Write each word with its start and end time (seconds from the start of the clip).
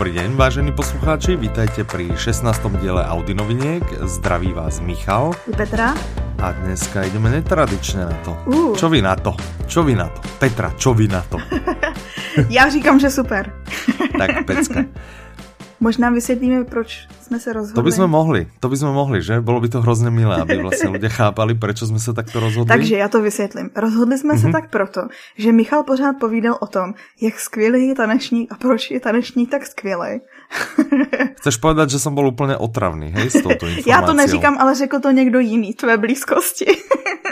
Dobrý 0.00 0.16
deň, 0.16 0.32
vážení 0.32 0.72
poslucháči, 0.72 1.36
vítajte 1.36 1.84
pri 1.84 2.16
16. 2.16 2.40
diele 2.80 3.04
Audi 3.04 3.36
noviniek. 3.36 3.84
Zdraví 4.08 4.56
vás 4.56 4.80
Michal. 4.80 5.36
Petra. 5.52 5.92
A 6.40 6.56
dneska 6.56 7.04
ideme 7.04 7.28
netradične 7.28 8.08
na 8.08 8.16
to. 8.24 8.32
Uh. 8.48 8.72
Čo 8.72 8.88
vy 8.88 9.04
na 9.04 9.12
to? 9.12 9.36
Čo 9.68 9.84
vy 9.84 10.00
na 10.00 10.08
to? 10.08 10.24
Petra, 10.40 10.72
čo 10.80 10.96
vy 10.96 11.04
na 11.04 11.20
to? 11.20 11.36
Já 12.48 12.72
říkám, 12.72 12.96
že 12.96 13.10
super. 13.12 13.52
tak, 14.18 14.48
pecka. 14.48 14.88
Možná 15.84 16.10
vysvětlíme, 16.10 16.64
proč 16.64 17.04
jsme 17.30 17.40
se 17.40 17.52
rozhodli. 17.52 17.78
To 17.78 17.82
by 17.86 17.92
sme 17.92 18.06
mohli, 18.10 18.40
to 18.58 18.66
by 18.66 18.76
sme 18.76 18.90
mohli, 18.90 19.22
že? 19.22 19.38
Bolo 19.38 19.62
by 19.62 19.68
to 19.70 19.78
hrozně 19.86 20.10
milé, 20.10 20.34
aby 20.42 20.58
vlastně 20.66 20.88
lidé 20.90 21.08
chápali, 21.08 21.54
proč 21.54 21.78
jsme 21.78 21.98
se 21.98 22.12
takto 22.12 22.40
rozhodli. 22.40 22.68
Takže 22.68 22.96
já 22.96 23.08
to 23.08 23.22
vysvětlím. 23.22 23.70
Rozhodli 23.76 24.18
jsme 24.18 24.34
mm-hmm. 24.34 24.46
se 24.46 24.52
tak 24.52 24.70
proto, 24.70 25.00
že 25.38 25.52
Michal 25.52 25.82
pořád 25.82 26.12
povídal 26.20 26.58
o 26.60 26.66
tom, 26.66 26.94
jak 27.22 27.40
skvělý 27.40 27.88
je 27.88 27.94
tanečník 27.94 28.52
a 28.52 28.56
proč 28.58 28.90
je 28.90 29.00
tanečník 29.00 29.50
tak 29.50 29.66
skvělý. 29.66 30.20
Chceš 31.38 31.56
povedat, 31.56 31.90
že 31.90 31.98
jsem 31.98 32.14
byl 32.14 32.26
úplně 32.26 32.56
otravný, 32.56 33.14
hej, 33.14 33.30
s 33.30 33.32
touto 33.32 33.66
informací. 33.66 33.90
Já 33.90 34.02
to 34.02 34.12
neříkám, 34.12 34.58
ale 34.58 34.74
řekl 34.74 35.00
to 35.00 35.10
někdo 35.10 35.38
jiný, 35.38 35.74
tvé 35.74 35.98
blízkosti. 35.98 36.66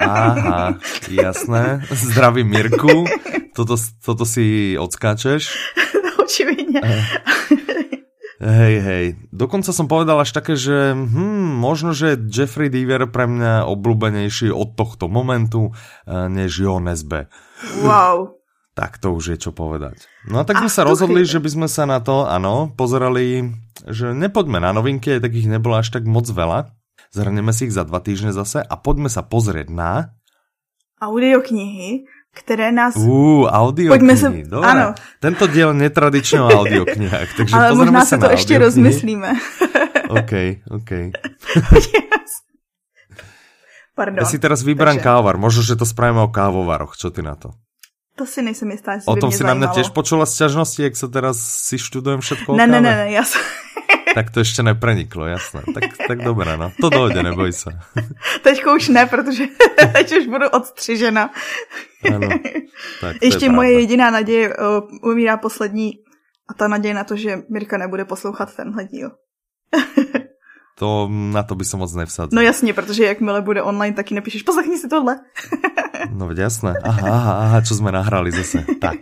Aha, 0.00 0.78
jasné. 1.10 1.82
Zdraví 1.90 2.44
Mirku. 2.44 3.04
Toto, 3.54 3.76
toto 4.04 4.26
si 4.26 4.78
odskáčeš. 4.78 5.50
Očividně. 6.22 6.80
Hej, 8.38 8.74
hej. 8.86 9.04
Dokonca 9.34 9.74
som 9.74 9.90
povedal 9.90 10.22
až 10.22 10.30
také, 10.30 10.54
že 10.54 10.94
hm, 10.94 11.58
možno, 11.58 11.90
že 11.90 12.14
Jeffrey 12.30 12.70
Deaver 12.70 13.10
pre 13.10 13.26
mňa 13.26 13.66
obľúbenejší 13.66 14.54
od 14.54 14.78
tohto 14.78 15.10
momentu, 15.10 15.74
eh, 16.06 16.30
než 16.30 16.54
Jo 16.62 16.78
Nesbe. 16.78 17.26
Wow. 17.82 18.34
Tak 18.78 19.02
to 19.02 19.10
už 19.10 19.34
je 19.34 19.38
čo 19.42 19.50
povedať. 19.50 20.06
No 20.30 20.38
a 20.38 20.46
tak 20.46 20.62
sme 20.62 20.70
sa 20.70 20.86
rozhodli, 20.86 21.26
chvíli. 21.26 21.34
že 21.34 21.42
by 21.42 21.50
sme 21.50 21.66
sa 21.66 21.82
na 21.82 21.98
to, 21.98 22.30
ano, 22.30 22.70
pozerali, 22.78 23.50
že 23.90 24.14
nepoďme 24.14 24.62
na 24.62 24.70
novinky, 24.70 25.18
tak 25.18 25.34
ich 25.34 25.50
nebolo 25.50 25.82
až 25.82 25.90
tak 25.90 26.06
moc 26.06 26.30
veľa. 26.30 26.70
Zhrneme 27.10 27.50
si 27.50 27.66
ich 27.66 27.74
za 27.74 27.82
dva 27.82 27.98
týždne 27.98 28.30
zase 28.30 28.62
a 28.62 28.74
poďme 28.78 29.10
sa 29.10 29.26
pozrieť 29.26 29.74
na... 29.74 30.14
Audioknihy, 31.02 32.06
které 32.38 32.72
nás... 32.72 32.96
Uh, 32.96 33.46
audio 33.50 33.90
Pojďme 33.90 34.16
se... 34.16 34.26
Ano. 34.62 34.94
Tento 35.20 35.46
diel 35.46 35.74
netradičně 35.74 36.40
o 36.42 36.48
audioknihách, 36.60 37.36
takže 37.36 37.56
Ale 37.56 37.74
možná 37.74 38.04
se 38.04 38.18
to 38.18 38.30
ještě 38.30 38.58
rozmyslíme. 38.58 39.34
OK, 40.08 40.32
OK. 40.70 40.90
Pardon. 43.98 44.22
Ja 44.22 44.30
si 44.30 44.38
teraz 44.38 44.62
vybrám 44.62 45.02
takže... 45.02 45.10
kávovar. 45.10 45.34
Možno, 45.42 45.66
že 45.66 45.74
to 45.74 45.82
spravíme 45.82 46.22
o 46.22 46.30
kávovaroch. 46.30 46.94
Čo 46.94 47.10
ty 47.10 47.18
na 47.18 47.34
to? 47.34 47.58
To 48.14 48.26
si 48.26 48.42
nejsem 48.42 48.70
jistá, 48.70 48.98
O 49.06 49.18
tom 49.18 49.30
si 49.30 49.42
na 49.44 49.54
mě 49.54 49.66
tiež 49.74 49.90
počula 49.90 50.26
sťažnosti, 50.26 50.82
jak 50.82 50.94
sa 50.98 51.06
teraz 51.06 51.38
si 51.38 51.78
študujem 51.78 52.18
všetko 52.18 52.58
ne, 52.58 52.66
ne, 52.66 52.80
ne, 52.82 52.94
ne, 52.94 53.06
ja 53.14 53.22
som... 53.22 53.38
Tak 54.18 54.30
to 54.30 54.40
ještě 54.40 54.62
nepreniklo, 54.62 55.26
jasné. 55.26 55.62
Tak, 55.74 55.84
tak 56.08 56.18
dobré, 56.18 56.56
no. 56.56 56.72
To 56.80 56.90
dojde, 56.90 57.22
neboj 57.22 57.52
se. 57.52 57.70
Teďko 58.42 58.74
už 58.74 58.88
ne, 58.88 59.06
protože 59.06 59.44
teď 59.92 60.16
už 60.18 60.26
budu 60.26 60.48
odstřižena. 60.48 61.30
Ano, 62.14 62.28
tak 63.00 63.16
ještě 63.22 63.50
moje 63.50 63.72
jediná 63.72 64.10
naděje 64.10 64.56
uh, 64.56 65.10
umírá 65.10 65.36
poslední 65.36 65.92
a 66.50 66.54
ta 66.54 66.68
naděje 66.68 66.94
na 66.94 67.04
to, 67.04 67.16
že 67.16 67.38
Mirka 67.50 67.78
nebude 67.78 68.04
poslouchat 68.04 68.56
tenhle 68.56 68.84
díl. 68.84 69.10
To 70.78 71.08
na 71.10 71.42
to 71.42 71.54
by 71.54 71.64
som 71.64 71.80
moc 71.80 71.94
nevsadil. 71.94 72.36
No 72.36 72.42
jasně, 72.42 72.74
protože 72.74 73.04
jakmile 73.04 73.42
bude 73.42 73.62
online, 73.62 73.96
taky 73.96 74.14
nepíšeš, 74.14 74.42
poslechni 74.42 74.78
si 74.78 74.88
tohle. 74.88 75.20
no 76.10 76.30
jasné. 76.36 76.74
Aha, 76.84 77.08
aha, 77.10 77.32
aha, 77.32 77.60
čo 77.60 77.74
jsme 77.74 77.92
nahrali 77.92 78.30
zase. 78.32 78.64
Tak. 78.80 78.96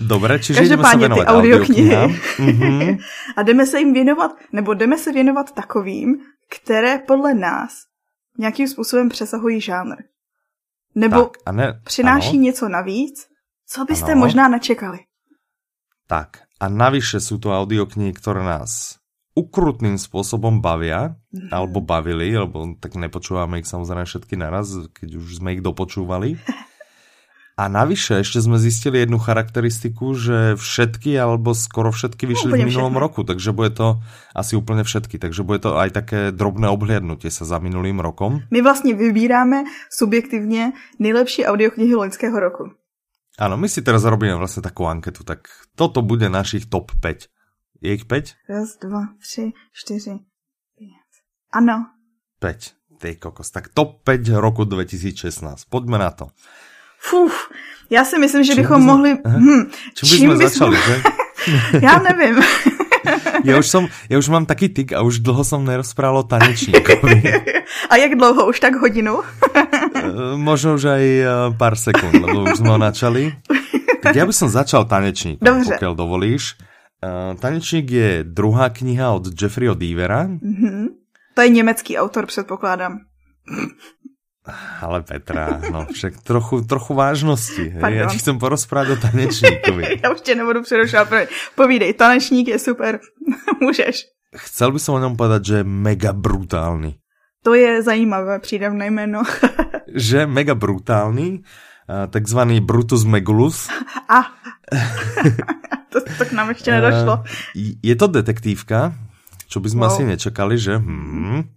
Dobré, 0.00 0.38
čiže 0.38 0.60
jdeme 0.60 0.84
se 0.84 0.96
věnovat 0.96 1.24
audioknihy. 1.28 1.96
mm-hmm. 1.96 2.98
A 3.36 3.42
jdeme 3.42 3.66
se 3.66 3.78
jim 3.78 3.92
věnovat, 3.92 4.30
nebo 4.52 4.74
jdeme 4.74 4.98
se 4.98 5.12
věnovat 5.12 5.52
takovým, 5.54 6.16
které 6.50 6.98
podle 6.98 7.34
nás 7.34 7.72
nějakým 8.38 8.68
způsobem 8.68 9.08
přesahují 9.08 9.60
žánr. 9.60 9.96
Nebo 10.94 11.22
tak, 11.22 11.32
a 11.46 11.52
ne, 11.52 11.80
přináší 11.84 12.36
ano. 12.36 12.40
něco 12.40 12.68
navíc, 12.68 13.26
co 13.68 13.84
byste 13.84 14.12
ano. 14.12 14.20
možná 14.20 14.48
nečekali. 14.48 14.98
Tak, 16.06 16.28
a 16.60 16.68
navyše 16.68 17.20
jsou 17.20 17.38
to 17.38 17.60
audioknihy, 17.60 18.12
které 18.12 18.42
nás 18.44 18.96
ukrutným 19.36 20.00
spôsobom 20.00 20.64
bavia, 20.64 21.20
mm. 21.28 21.52
alebo 21.52 21.84
bavili, 21.84 22.32
lebo 22.32 22.74
tak 22.80 22.96
nepočúvame 22.96 23.60
ich 23.60 23.68
samozrejme 23.68 24.08
všetky 24.08 24.34
naraz, 24.40 24.88
keď 24.96 25.20
už 25.20 25.44
sme 25.44 25.54
ich 25.54 25.62
dopočúvali. 25.62 26.40
A 27.56 27.72
navyše 27.72 28.20
ešte 28.20 28.44
sme 28.44 28.60
zistili 28.60 29.00
jednu 29.00 29.16
charakteristiku, 29.16 30.12
že 30.12 30.60
všetky 30.60 31.16
alebo 31.16 31.56
skoro 31.56 31.88
všetky 31.88 32.28
vyšli 32.28 32.52
no, 32.52 32.56
v 32.60 32.68
minulom 32.68 32.92
všetky. 32.92 33.04
roku, 33.08 33.20
takže 33.24 33.56
bude 33.56 33.72
to 33.72 33.96
asi 34.36 34.60
úplne 34.60 34.84
všetky, 34.84 35.16
takže 35.16 35.40
bude 35.40 35.64
to 35.64 35.80
aj 35.80 35.88
také 35.96 36.36
drobné 36.36 36.68
obhliadnutie 36.68 37.32
sa 37.32 37.48
za 37.48 37.56
minulým 37.56 37.96
rokom. 37.96 38.44
My 38.52 38.60
vlastně 38.60 38.94
vybíráme 38.94 39.64
subjektivně 39.88 40.72
nejlepší 40.98 41.48
audioknihy 41.48 41.94
loňského 41.94 42.40
roku. 42.40 42.76
Áno, 43.38 43.56
my 43.56 43.68
si 43.68 43.84
teraz 43.84 44.00
robíme 44.04 44.32
vlastne 44.40 44.64
takú 44.64 44.88
anketu, 44.88 45.20
tak 45.20 45.44
toto 45.76 46.00
bude 46.00 46.28
našich 46.32 46.72
top 46.72 46.92
5. 47.04 47.35
Je 47.82 47.90
jich 47.90 48.04
pět? 48.04 48.24
Raz, 48.48 48.76
dva, 48.76 49.00
tři, 49.22 49.52
čtyři, 49.72 50.10
pět. 50.78 51.10
Ano. 51.52 51.86
Pět. 52.38 52.58
Ty 52.98 53.16
kokos. 53.16 53.50
Tak 53.50 53.68
top 53.68 54.02
5 54.04 54.28
roku 54.28 54.64
2016. 54.64 55.64
Pojďme 55.64 55.98
na 55.98 56.10
to. 56.10 56.28
Fuf, 56.98 57.50
já 57.90 58.04
si 58.04 58.18
myslím, 58.18 58.44
že 58.44 58.54
čím 58.54 58.62
bychom 58.62 58.80
bys... 58.80 58.86
mohli... 58.86 59.18
Hm, 59.26 59.70
čím, 59.94 60.08
čím 60.08 60.20
bychom 60.20 60.48
začali, 60.48 60.76
že? 60.76 61.02
já 61.82 61.98
nevím. 61.98 62.42
já, 63.44 63.58
už 63.58 63.66
som, 63.66 63.88
já 64.08 64.18
už 64.18 64.28
mám 64.28 64.46
taký 64.46 64.68
tyk 64.68 64.92
a 64.92 65.02
už 65.02 65.18
dlouho 65.18 65.44
jsem 65.44 65.64
nerozprával 65.64 66.18
o 66.18 66.22
tanečníkovi. 66.22 67.22
a 67.90 67.96
jak 67.96 68.14
dlouho? 68.14 68.46
Už 68.46 68.60
tak 68.60 68.74
hodinu? 68.74 69.20
Eh, 69.96 70.36
možno 70.36 70.74
už 70.74 70.84
aj 70.84 71.04
eh, 71.04 71.28
pár 71.56 71.76
sekund, 71.76 72.14
lebo 72.14 72.42
už 72.42 72.56
jsme 72.56 72.68
ho 72.68 72.78
načali. 72.78 73.34
Tak 74.02 74.16
já 74.16 74.26
bych 74.26 74.34
začal 74.34 74.84
tanečníkom, 74.84 75.46
Dobře. 75.46 75.78
pokud 75.80 75.94
dovolíš. 75.94 76.54
Uh, 77.06 77.38
Tanečník 77.38 77.90
je 77.90 78.24
druhá 78.24 78.68
kniha 78.68 79.12
od 79.12 79.30
Jeffreyho 79.42 79.74
Deavera. 79.74 80.26
Mm-hmm. 80.26 80.86
To 81.34 81.42
je 81.42 81.48
německý 81.48 81.98
autor, 81.98 82.26
předpokládám. 82.26 82.98
Ale 84.80 85.02
Petra, 85.02 85.60
no 85.72 85.86
však 85.92 86.20
trochu, 86.22 86.60
trochu 86.60 86.94
vážnosti. 86.94 87.74
Pardon. 87.80 87.98
Já 87.98 88.06
ti 88.06 88.18
chcem 88.18 88.38
porozprávať 88.38 88.88
o 88.88 88.96
tanečníkovi. 88.96 90.00
Já 90.04 90.12
už 90.12 90.20
tě 90.20 90.34
nebudu 90.34 90.62
přerušovat. 90.62 91.08
Povídej, 91.54 91.94
tanečník 91.94 92.48
je 92.48 92.58
super. 92.58 93.00
Můžeš. 93.60 94.06
Chcel 94.36 94.72
by 94.72 94.78
som 94.78 94.94
o 94.94 95.00
něm 95.00 95.16
povedať, 95.16 95.44
že 95.44 95.54
je 95.56 95.64
mega 95.64 96.12
brutálny. 96.12 96.94
To 97.42 97.54
je 97.54 97.82
zajímavé 97.82 98.38
přídavné 98.38 98.86
jméno. 98.86 99.22
že 99.94 100.26
mega 100.26 100.54
brutálny, 100.54 101.40
takzvaný 101.86 102.60
Brutus 102.60 103.04
Megulus. 103.04 103.70
A. 104.08 104.34
to, 105.92 105.98
to 106.18 106.24
k 106.24 106.32
nám 106.32 106.48
ještě 106.48 106.70
nedošlo. 106.70 107.22
Je 107.82 107.96
to 107.96 108.06
detektívka, 108.06 108.92
čo 109.46 109.62
by 109.62 109.68
sme 109.70 109.82
wow. 109.86 109.90
asi 109.94 110.02
nečekali, 110.02 110.58
že 110.58 110.82
hmm. 110.82 111.56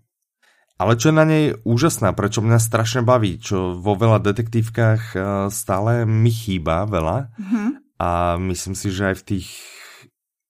Ale 0.79 0.95
čo 0.95 1.11
je 1.11 1.15
na 1.19 1.27
nej 1.27 1.59
úžasná, 1.67 2.15
prečo 2.15 2.39
mňa 2.39 2.55
strašne 2.55 3.03
baví, 3.03 3.35
čo 3.35 3.75
vo 3.75 3.99
veľa 3.99 4.23
detektívkach 4.23 5.01
eh, 5.11 5.21
stále 5.51 6.07
mi 6.07 6.31
chýba 6.31 6.87
veľa 6.87 7.35
mm-hmm. 7.35 7.67
a 7.99 8.39
myslím 8.39 8.79
si, 8.79 8.87
že 8.87 9.11
aj 9.11 9.15
v 9.19 9.25
tých 9.27 9.47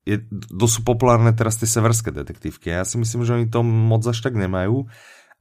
je, 0.06 0.22
dosť 0.54 0.86
populárne 0.86 1.34
teraz 1.34 1.58
tie 1.58 1.66
severské 1.66 2.14
detektívky. 2.14 2.70
Ja 2.70 2.86
si 2.86 3.02
myslím, 3.02 3.26
že 3.26 3.34
oni 3.42 3.48
to 3.50 3.66
moc 3.66 4.06
až 4.06 4.22
tak 4.22 4.38
nemajú 4.38 4.86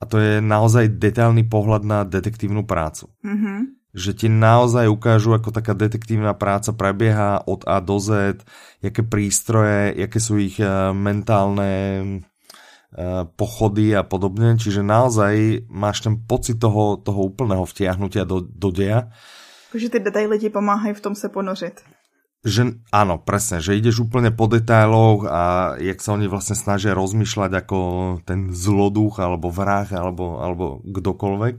a 0.00 0.03
to 0.09 0.16
je 0.16 0.41
naozaj 0.41 0.97
detailný 0.97 1.44
pohľad 1.44 1.84
na 1.84 2.09
detektívnu 2.09 2.65
prácu. 2.65 3.12
Mm-hmm 3.21 3.78
že 3.96 4.12
ti 4.12 4.28
naozaj 4.28 4.84
ukážu, 4.88 5.32
ako 5.32 5.48
taká 5.48 5.72
detektívna 5.72 6.36
práca 6.36 6.76
prebieha 6.76 7.40
od 7.48 7.64
A 7.64 7.80
do 7.80 7.96
Z, 7.96 8.40
jaké 8.84 9.00
prístroje, 9.00 9.96
jaké 9.96 10.18
sú 10.20 10.36
ich 10.36 10.60
eh, 10.60 10.92
mentálne 10.92 11.72
eh, 12.92 13.24
pochody 13.36 13.96
a 13.96 14.04
podobne, 14.04 14.60
čiže 14.60 14.84
naozaj 14.84 15.64
máš 15.72 16.04
ten 16.04 16.20
pocit 16.20 16.60
toho, 16.60 17.00
toho 17.00 17.20
úplného 17.32 17.64
vtiahnutia 17.64 18.28
do, 18.28 18.44
do 18.44 18.68
deja. 18.68 19.08
Že 19.72 19.88
ty 19.88 19.98
detaily 20.00 20.36
ti 20.40 20.48
pomáhají 20.48 20.96
v 20.96 21.04
tom 21.04 21.14
se 21.14 21.28
ponořit. 21.28 21.84
Že 22.46 22.86
áno, 22.94 23.18
presne, 23.18 23.58
že 23.58 23.74
ideš 23.74 24.06
úplne 24.06 24.30
po 24.30 24.46
detailoch 24.46 25.26
a 25.26 25.74
jak 25.82 25.98
sa 25.98 26.14
oni 26.14 26.30
vlastne 26.30 26.54
snažia 26.54 26.94
rozmýšľať 26.94 27.50
ako 27.66 27.78
ten 28.22 28.54
zloduch 28.54 29.18
alebo 29.18 29.50
vrah 29.50 29.90
alebo, 29.90 30.38
alebo 30.38 30.78
kdokoľvek 30.86 31.56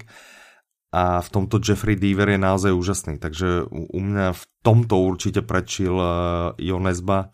a 0.94 1.22
v 1.22 1.30
tomto 1.30 1.60
Jeffrey 1.68 1.96
Deaver 1.96 2.30
je 2.30 2.38
naozaj 2.38 2.72
úžasný, 2.72 3.18
takže 3.20 3.64
u 3.70 4.00
mňa 4.00 4.34
v 4.34 4.44
tomto 4.64 4.98
určitě 4.98 5.42
prečil 5.42 5.94
uh, 5.94 6.04
Jonesba 6.58 7.30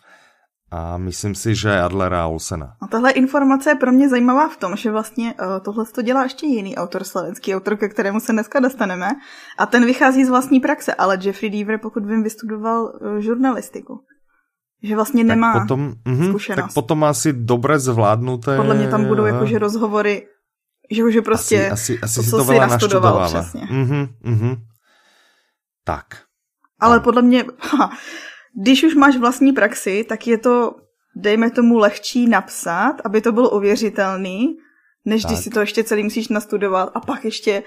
a 0.72 0.98
myslím 0.98 1.36
si, 1.36 1.56
že 1.56 1.80
Adlera 1.80 2.28
Olsena. 2.28 2.76
A 2.82 2.88
tahle 2.88 3.12
informace 3.12 3.70
je 3.70 3.76
pro 3.76 3.92
mě 3.92 4.10
zajímavá 4.10 4.50
v 4.50 4.58
tom, 4.58 4.76
že 4.76 4.92
vlastně 4.92 5.34
uh, 5.34 5.64
tohle 5.64 5.86
to 5.86 6.02
dělá 6.02 6.24
ještě 6.24 6.46
jiný 6.46 6.76
autor, 6.76 7.04
slovenský 7.04 7.56
autor, 7.56 7.78
ke 7.78 7.90
kterému 7.90 8.20
se 8.20 8.34
dneska 8.34 8.60
dostaneme. 8.60 9.10
A 9.58 9.66
ten 9.66 9.86
vychází 9.86 10.26
z 10.26 10.30
vlastní 10.30 10.60
praxe, 10.60 10.94
ale 10.94 11.18
Jeffrey 11.22 11.50
Deaver, 11.50 11.80
pokud 11.82 12.06
vím, 12.06 12.24
vystudoval 12.24 12.84
uh, 12.84 13.18
žurnalistiku. 13.18 14.00
Že 14.84 14.96
vlastně 14.96 15.24
nemá 15.24 15.54
tak 15.54 15.62
potom, 15.62 15.94
mm, 16.06 16.30
zkušenost. 16.30 16.66
Tak 16.66 16.74
potom 16.74 17.04
asi 17.04 17.34
dobře 17.34 17.80
zvládnuté. 17.80 18.58
Podle 18.58 18.76
mě 18.76 18.88
tam 18.88 19.06
budou 19.06 19.26
jakože 19.26 19.60
rozhovory, 19.60 20.28
že 20.92 21.04
už 21.04 21.14
je 21.14 21.22
prostě 21.22 21.70
asi, 21.70 22.00
asi, 22.00 22.02
asi 22.02 22.16
to, 22.16 22.24
si 22.24 22.32
to 22.32 22.44
veľa 22.44 22.68
naštudoval. 22.68 23.28
Přesně. 23.28 23.62
Mm-hmm, 23.62 24.08
mm-hmm. 24.26 24.56
Tak. 25.84 26.06
Ale 26.80 27.00
podle 27.00 27.22
mě, 27.22 27.46
ha, 27.60 27.90
když 28.62 28.84
už 28.84 28.96
máš 28.96 29.18
vlastní 29.18 29.54
praxi, 29.54 30.06
tak 30.10 30.28
je 30.28 30.38
to, 30.38 30.76
dejme 31.16 31.52
tomu, 31.52 31.78
lehčí 31.78 32.30
napsat, 32.30 33.02
aby 33.06 33.22
to 33.22 33.32
bylo 33.32 33.50
ověřitelný, 33.50 34.58
než 35.06 35.22
tak. 35.22 35.32
když 35.32 35.44
si 35.44 35.50
to 35.50 35.60
ještě 35.60 35.84
celý 35.84 36.04
musíš 36.04 36.28
nastudovat 36.28 36.92
a 36.96 37.00
pak 37.00 37.26
ještě, 37.26 37.64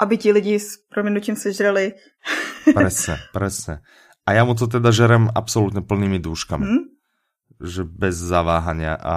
aby 0.00 0.16
ti 0.16 0.32
lidi 0.32 0.60
s 0.60 0.76
proměnutím 0.88 1.36
sežrali. 1.36 1.92
Presne, 2.74 3.18
presne. 3.32 3.80
A 4.26 4.32
já 4.32 4.44
mu 4.44 4.54
to 4.54 4.66
teda 4.66 4.90
žerem 4.90 5.30
absolutně 5.34 5.80
plnými 5.80 6.18
dúškami. 6.18 6.66
Hmm? 6.66 6.78
Že 7.64 7.84
bez 7.84 8.16
zaváhania. 8.16 8.94
A 8.94 9.14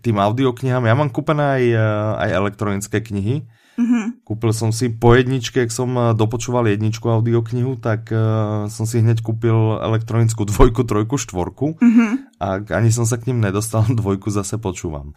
tým 0.00 0.16
audioknihám, 0.18 0.84
ja 0.86 0.94
mám 0.94 1.10
kúpené 1.10 1.44
aj, 1.60 1.64
eh, 1.74 2.22
aj 2.26 2.30
elektronické 2.32 2.98
knihy. 3.00 3.46
Mm-hmm. 3.76 4.24
Kúpil 4.24 4.56
som 4.56 4.72
si 4.72 4.88
po 4.88 5.12
jedničke, 5.12 5.60
jak 5.60 5.72
som 5.72 5.92
eh, 5.94 6.02
dopočúval 6.16 6.64
jedničku 6.72 7.04
audioknihu, 7.12 7.76
tak 7.76 8.08
uh, 8.08 8.72
som 8.72 8.88
si 8.88 9.04
hneď 9.04 9.20
kúpil 9.20 9.78
elektronickú 9.84 10.48
dvojku, 10.48 10.88
trojku, 10.88 11.20
štvorku 11.20 11.76
mm-hmm. 11.76 12.40
a 12.40 12.46
ani 12.72 12.88
som 12.88 13.04
sa 13.04 13.20
k 13.20 13.28
ním 13.28 13.44
nedostal, 13.44 13.84
dvojku 14.00 14.32
zase 14.32 14.56
počúvam. 14.56 15.12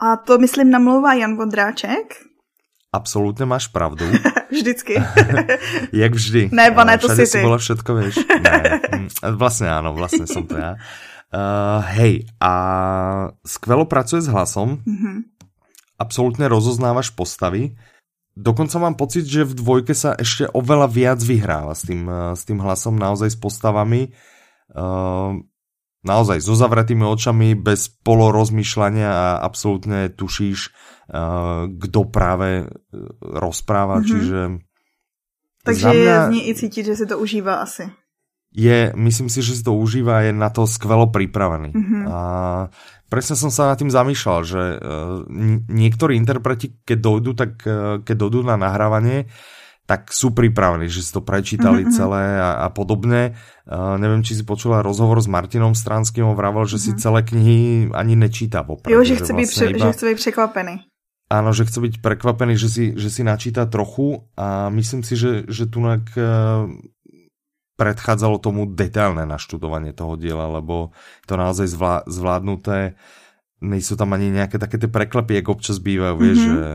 A 0.00 0.16
to 0.16 0.40
myslím 0.40 0.72
namlouvá 0.72 1.14
Jan 1.14 1.36
Vondráček? 1.36 2.34
Absolutně 2.94 3.44
máš 3.44 3.66
pravdu. 3.66 4.04
Vždycky. 4.50 4.94
Jak 5.92 6.14
vždy. 6.14 6.48
Ne, 6.52 6.70
ne, 6.70 6.98
to 6.98 7.08
si 7.08 7.26
ty. 7.26 7.40
Bylo 7.40 7.58
všetko, 7.58 7.94
vieš. 7.94 8.18
Ne, 8.40 8.80
hm, 8.94 9.08
vlastně 9.30 9.70
ano, 9.70 9.94
vlastně 9.94 10.26
jsem 10.26 10.46
to 10.46 10.56
já. 10.56 10.74
Uh, 11.34 11.82
hej, 11.98 12.30
a 12.38 12.52
skvelo 13.42 13.90
pracuje 13.90 14.22
s 14.22 14.30
hlasom. 14.30 14.78
Mm-hmm. 14.86 15.16
Absolutně 15.98 16.48
rozoznávaš 16.48 17.10
postavy. 17.10 17.74
Dokonca 18.36 18.78
mám 18.78 18.94
pocit, 18.94 19.26
že 19.26 19.42
v 19.42 19.54
dvojke 19.54 19.94
sa 19.94 20.14
ešte 20.14 20.46
oveľa 20.50 20.86
viac 20.90 21.18
vyhráva 21.22 21.74
s 21.74 21.82
tým, 21.86 22.06
s 22.34 22.42
tým 22.46 22.62
hlasom, 22.62 22.98
naozaj 22.98 23.34
s 23.34 23.38
postavami. 23.38 24.14
Uh, 24.74 25.42
naozaj 26.06 26.38
so 26.38 26.54
zavretými 26.54 27.02
očami, 27.02 27.58
bez 27.58 27.90
polorozmýšľania 28.06 29.10
a 29.10 29.26
absolútne 29.42 30.10
tušíš, 30.14 30.70
uh, 30.70 31.66
kdo 31.66 32.10
práve 32.10 32.70
rozpráva, 33.22 33.98
mm-hmm. 33.98 34.10
čiže... 34.10 34.40
Takže 35.66 35.86
mňa... 35.90 35.98
je 35.98 36.14
z 36.26 36.30
něj 36.30 36.44
i 36.46 36.54
cítit, 36.54 36.84
že 36.86 36.94
si 36.94 37.06
to 37.06 37.18
užívá 37.18 37.62
asi 37.62 37.90
je, 38.54 38.94
myslím 38.94 39.26
si, 39.26 39.42
že 39.42 39.58
si 39.58 39.62
to 39.66 39.74
užíva 39.74 40.30
je 40.30 40.32
na 40.32 40.46
to 40.46 40.62
skvelo 40.70 41.10
pripravený. 41.10 41.74
Mm-hmm. 41.74 42.02
A 42.06 42.18
presne 43.10 43.34
som 43.34 43.50
sa 43.50 43.74
nad 43.74 43.76
tým 43.76 43.90
zamýšľal, 43.90 44.40
že 44.46 44.62
uh, 44.78 44.78
niektorí 45.66 46.14
interpreti, 46.14 46.78
keď 46.86 46.98
dojdú, 47.02 47.30
tak, 47.34 47.50
uh, 47.66 47.98
keď 48.06 48.14
dojdú 48.14 48.46
na 48.46 48.54
nahrávanie, 48.54 49.26
tak 49.84 50.14
sú 50.14 50.32
pripravení, 50.32 50.88
že 50.88 51.02
si 51.02 51.10
to 51.12 51.20
prečítali 51.20 51.84
mm-hmm. 51.84 51.98
celé 51.98 52.24
a, 52.40 52.64
a 52.64 52.68
podobne. 52.70 53.34
Uh, 53.66 53.98
neviem, 53.98 54.22
či 54.22 54.38
si 54.38 54.46
počula 54.46 54.86
rozhovor 54.86 55.18
s 55.18 55.26
Martinom 55.26 55.74
Stranským, 55.74 56.24
on 56.24 56.38
vravel, 56.38 56.64
že 56.64 56.78
mm-hmm. 56.78 56.96
si 56.96 57.02
celé 57.02 57.20
knihy 57.26 57.60
ani 57.90 58.14
nečíta 58.14 58.62
popravde. 58.62 58.94
Jo, 58.94 59.02
že 59.02 59.18
chce, 59.18 59.34
že 59.34 59.38
byť, 59.42 59.48
vlastne 59.50 59.68
iba... 59.74 59.82
že 59.82 59.90
chce 59.98 60.04
byť 60.06 60.16
překvapený. 60.22 60.74
Áno, 61.24 61.50
že 61.50 61.66
chce 61.66 61.78
byť 61.82 61.94
prekvapený, 62.04 62.54
že 62.54 62.68
si, 62.70 62.84
že 62.94 63.08
si 63.10 63.26
načíta 63.26 63.66
trochu 63.66 64.28
a 64.38 64.70
myslím 64.70 65.02
si, 65.02 65.18
že, 65.18 65.42
že 65.50 65.66
tunak 65.66 66.06
uh, 66.14 66.68
predchádzalo 67.74 68.38
tomu 68.38 68.70
detailné 68.70 69.26
naštudovanie 69.26 69.90
toho 69.90 70.14
diela, 70.14 70.46
lebo 70.46 70.94
to 71.26 71.34
naozaj 71.34 71.66
zvlá, 71.66 72.06
zvládnuté. 72.06 72.94
Nejsou 73.64 73.98
tam 73.98 74.14
ani 74.14 74.30
nejaké 74.30 74.58
také 74.58 74.78
ty 74.78 74.86
preklepy, 74.86 75.40
jak 75.40 75.48
občas 75.48 75.82
bývajú, 75.82 76.14
vieš, 76.16 76.38
mm 76.38 76.46
-hmm. 76.46 76.54
že 76.54 76.68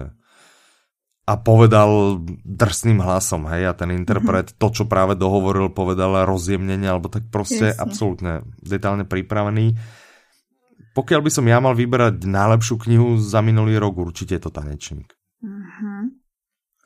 a 1.30 1.38
povedal 1.38 2.18
drsným 2.42 3.06
hlasom, 3.06 3.46
hej, 3.54 3.70
a 3.70 3.74
ten 3.78 3.94
interpret 3.94 4.50
mm 4.50 4.54
-hmm. 4.54 4.60
to, 4.60 4.68
čo 4.74 4.84
práve 4.90 5.14
dohovoril, 5.14 5.70
povedal 5.70 6.26
rozjemnenie, 6.26 6.90
alebo 6.90 7.10
tak 7.10 7.30
prostě 7.30 7.66
Jasne. 7.66 7.82
absolútne 7.86 8.42
detailne 8.66 9.06
pripravený. 9.06 9.78
Pokiaľ 10.98 11.22
by 11.22 11.32
som 11.32 11.46
ja 11.48 11.62
mal 11.62 11.78
vybrať 11.78 12.26
najlepšiu 12.26 12.76
knihu 12.82 13.08
za 13.22 13.46
minulý 13.46 13.78
rok, 13.78 13.94
určite 13.98 14.36
je 14.36 14.42
to 14.42 14.50
Tanečník. 14.50 15.14
Mm 15.42 15.62
-hmm. 15.62 15.89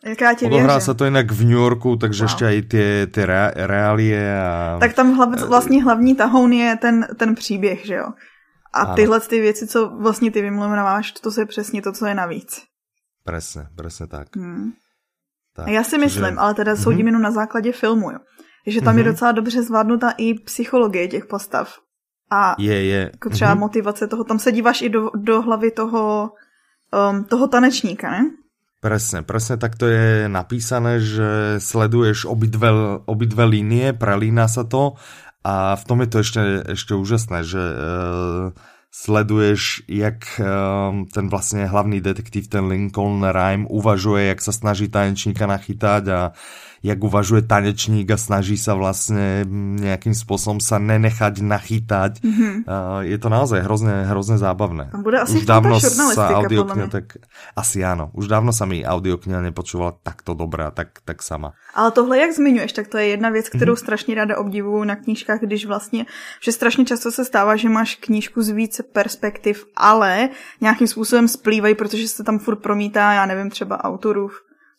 Jak 0.03 0.44
Odohrá 0.45 0.79
se 0.79 0.94
to 0.94 1.05
jinak 1.05 1.31
v 1.31 1.41
New 1.41 1.51
Yorku, 1.51 1.95
takže 1.95 2.23
wow. 2.23 2.31
ještě 2.31 2.45
i 2.45 2.61
ty, 2.61 3.07
ty 3.11 3.25
re, 3.25 3.51
reálie. 3.55 4.41
A... 4.41 4.77
Tak 4.79 4.94
tam 4.94 5.13
hlav, 5.13 5.29
vlastně 5.47 5.83
hlavní 5.83 6.15
tahoun 6.15 6.53
je 6.53 6.75
ten, 6.75 7.07
ten 7.17 7.35
příběh, 7.35 7.85
že 7.85 7.95
jo? 7.95 8.07
A 8.73 8.79
ano. 8.79 8.95
tyhle 8.95 9.19
ty 9.19 9.41
věci, 9.41 9.67
co 9.67 9.89
vlastně 9.89 10.31
ty 10.31 10.41
vymluváš, 10.41 11.11
to 11.11 11.39
je 11.39 11.45
přesně 11.45 11.81
to, 11.81 11.91
co 11.91 12.05
je 12.05 12.15
navíc. 12.15 12.63
Přesně, 13.25 13.67
přesně 13.81 14.07
tak. 14.07 14.35
Hmm. 14.35 14.71
tak. 15.55 15.67
A 15.67 15.71
já 15.71 15.83
si 15.83 15.97
myslím, 15.97 16.25
Čiže... 16.25 16.38
ale 16.38 16.53
teda 16.53 16.75
soudím 16.75 16.99
mm-hmm. 16.99 17.06
jenom 17.06 17.21
na 17.21 17.31
základě 17.31 17.71
filmu, 17.71 18.11
jo? 18.11 18.17
že 18.67 18.81
tam 18.81 18.95
mm-hmm. 18.95 18.97
je 18.97 19.03
mhm. 19.03 19.13
docela 19.13 19.31
dobře 19.31 19.63
zvládnutá 19.63 20.11
i 20.17 20.33
psychologie 20.33 21.07
těch 21.07 21.25
postav. 21.25 21.73
A 22.31 22.56
je, 22.59 22.85
je. 22.85 23.09
Jako 23.13 23.29
třeba 23.29 23.56
mm-hmm. 23.56 23.59
motivace 23.59 24.07
toho, 24.07 24.23
tam 24.23 24.39
se 24.39 24.51
díváš 24.51 24.81
i 24.81 24.89
do, 24.89 25.09
do 25.15 25.41
hlavy 25.41 25.71
toho, 25.71 26.31
um, 27.11 27.23
toho 27.23 27.47
tanečníka, 27.47 28.11
ne? 28.11 28.31
Presne, 28.83 29.24
presne 29.24 29.56
tak 29.56 29.80
to 29.80 29.88
je 29.88 30.27
napísané, 30.27 31.00
že 31.00 31.56
sleduješ 31.63 32.27
obidve, 32.27 33.00
obidve 33.07 33.47
línie, 33.47 33.95
prelína 33.95 34.51
sa 34.51 34.68
to 34.68 35.00
a 35.39 35.80
v 35.80 35.83
tom 35.88 36.03
je 36.03 36.09
to 36.12 36.18
ešte, 36.19 36.41
ešte 36.68 36.91
úžasné, 36.91 37.47
že 37.47 37.63
uh, 37.63 38.51
sleduješ, 38.91 39.88
jak 39.88 40.27
uh, 40.35 41.07
ten 41.15 41.31
vlastně 41.31 41.65
hlavný 41.65 42.01
detektiv, 42.01 42.51
ten 42.51 42.68
Lincoln 42.68 43.24
Rhyme, 43.24 43.71
uvažuje, 43.71 44.27
jak 44.27 44.44
sa 44.44 44.51
snaží 44.51 44.91
tanečníka 44.91 45.47
nachytať 45.47 46.03
a 46.12 46.19
jak 46.83 47.00
uvažuje 47.00 47.47
tanečník 47.47 48.12
a 48.12 48.19
snaží 48.19 48.59
sa 48.59 48.75
vlastne 48.75 49.47
nejakým 49.80 50.12
spôsobom 50.12 50.59
sa 50.59 50.83
nenechať 50.83 51.39
nachytať. 51.39 52.19
Mm 52.19 52.33
-hmm. 52.33 52.53
uh, 52.68 53.01
je 53.07 53.18
to 53.18 53.30
naozaj 53.30 53.62
hrozně, 53.62 53.91
hrozně 54.03 54.38
zábavné. 54.38 54.89
A 54.94 54.97
bude 54.97 55.19
asi 55.19 55.38
už 55.38 55.45
dávno 55.45 55.80
sa 55.80 56.44
audiokniha, 56.44 56.88
tak 56.88 57.18
asi 57.56 57.80
áno. 57.80 58.12
Už 58.13 58.27
dávno 58.27 58.51
sa 58.51 58.65
mi 58.65 58.83
audiokniha 58.83 59.41
nepočúvala 59.41 59.95
takto 60.03 60.35
dobrá, 60.35 60.71
tak, 60.71 61.00
tak 61.06 61.24
sama. 61.24 61.56
Ale 61.74 61.91
tohle, 61.91 62.19
jak 62.19 62.31
zmiňuješ, 62.31 62.73
tak 62.73 62.87
to 62.87 62.97
je 62.97 63.07
jedna 63.07 63.30
věc, 63.30 63.49
kterou 63.49 63.71
mm 63.71 63.75
-hmm. 63.75 63.80
strašně 63.80 64.16
ráda 64.16 64.37
obdivuju 64.37 64.83
na 64.83 64.95
knížkách, 64.95 65.40
když 65.40 65.66
vlastně, 65.66 66.06
že 66.44 66.52
strašně 66.52 66.85
často 66.85 67.11
se 67.11 67.25
stává, 67.25 67.56
že 67.56 67.69
máš 67.69 67.95
knížku 67.95 68.42
z 68.42 68.49
více 68.49 68.83
perspektiv, 68.83 69.66
ale 69.75 70.30
nějakým 70.61 70.87
způsobem 70.87 71.28
splývají, 71.28 71.75
protože 71.75 72.07
se 72.07 72.23
tam 72.23 72.40
furt 72.40 72.59
promítá, 72.59 73.13
já 73.13 73.25
nevím, 73.25 73.49
třeba 73.49 73.83
autorův 73.83 74.33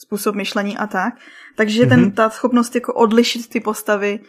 způsob 0.04 0.34
myšlení 0.36 0.76
a 0.76 0.86
tak. 0.86 1.14
Takže 1.56 1.82
mm-hmm. 1.82 1.88
ten, 1.88 2.00
mhm. 2.00 2.12
ta 2.12 2.30
schopnost 2.30 2.74
jako 2.74 2.92
odlišit 2.94 3.48
ty 3.48 3.60
postavy, 3.60 4.20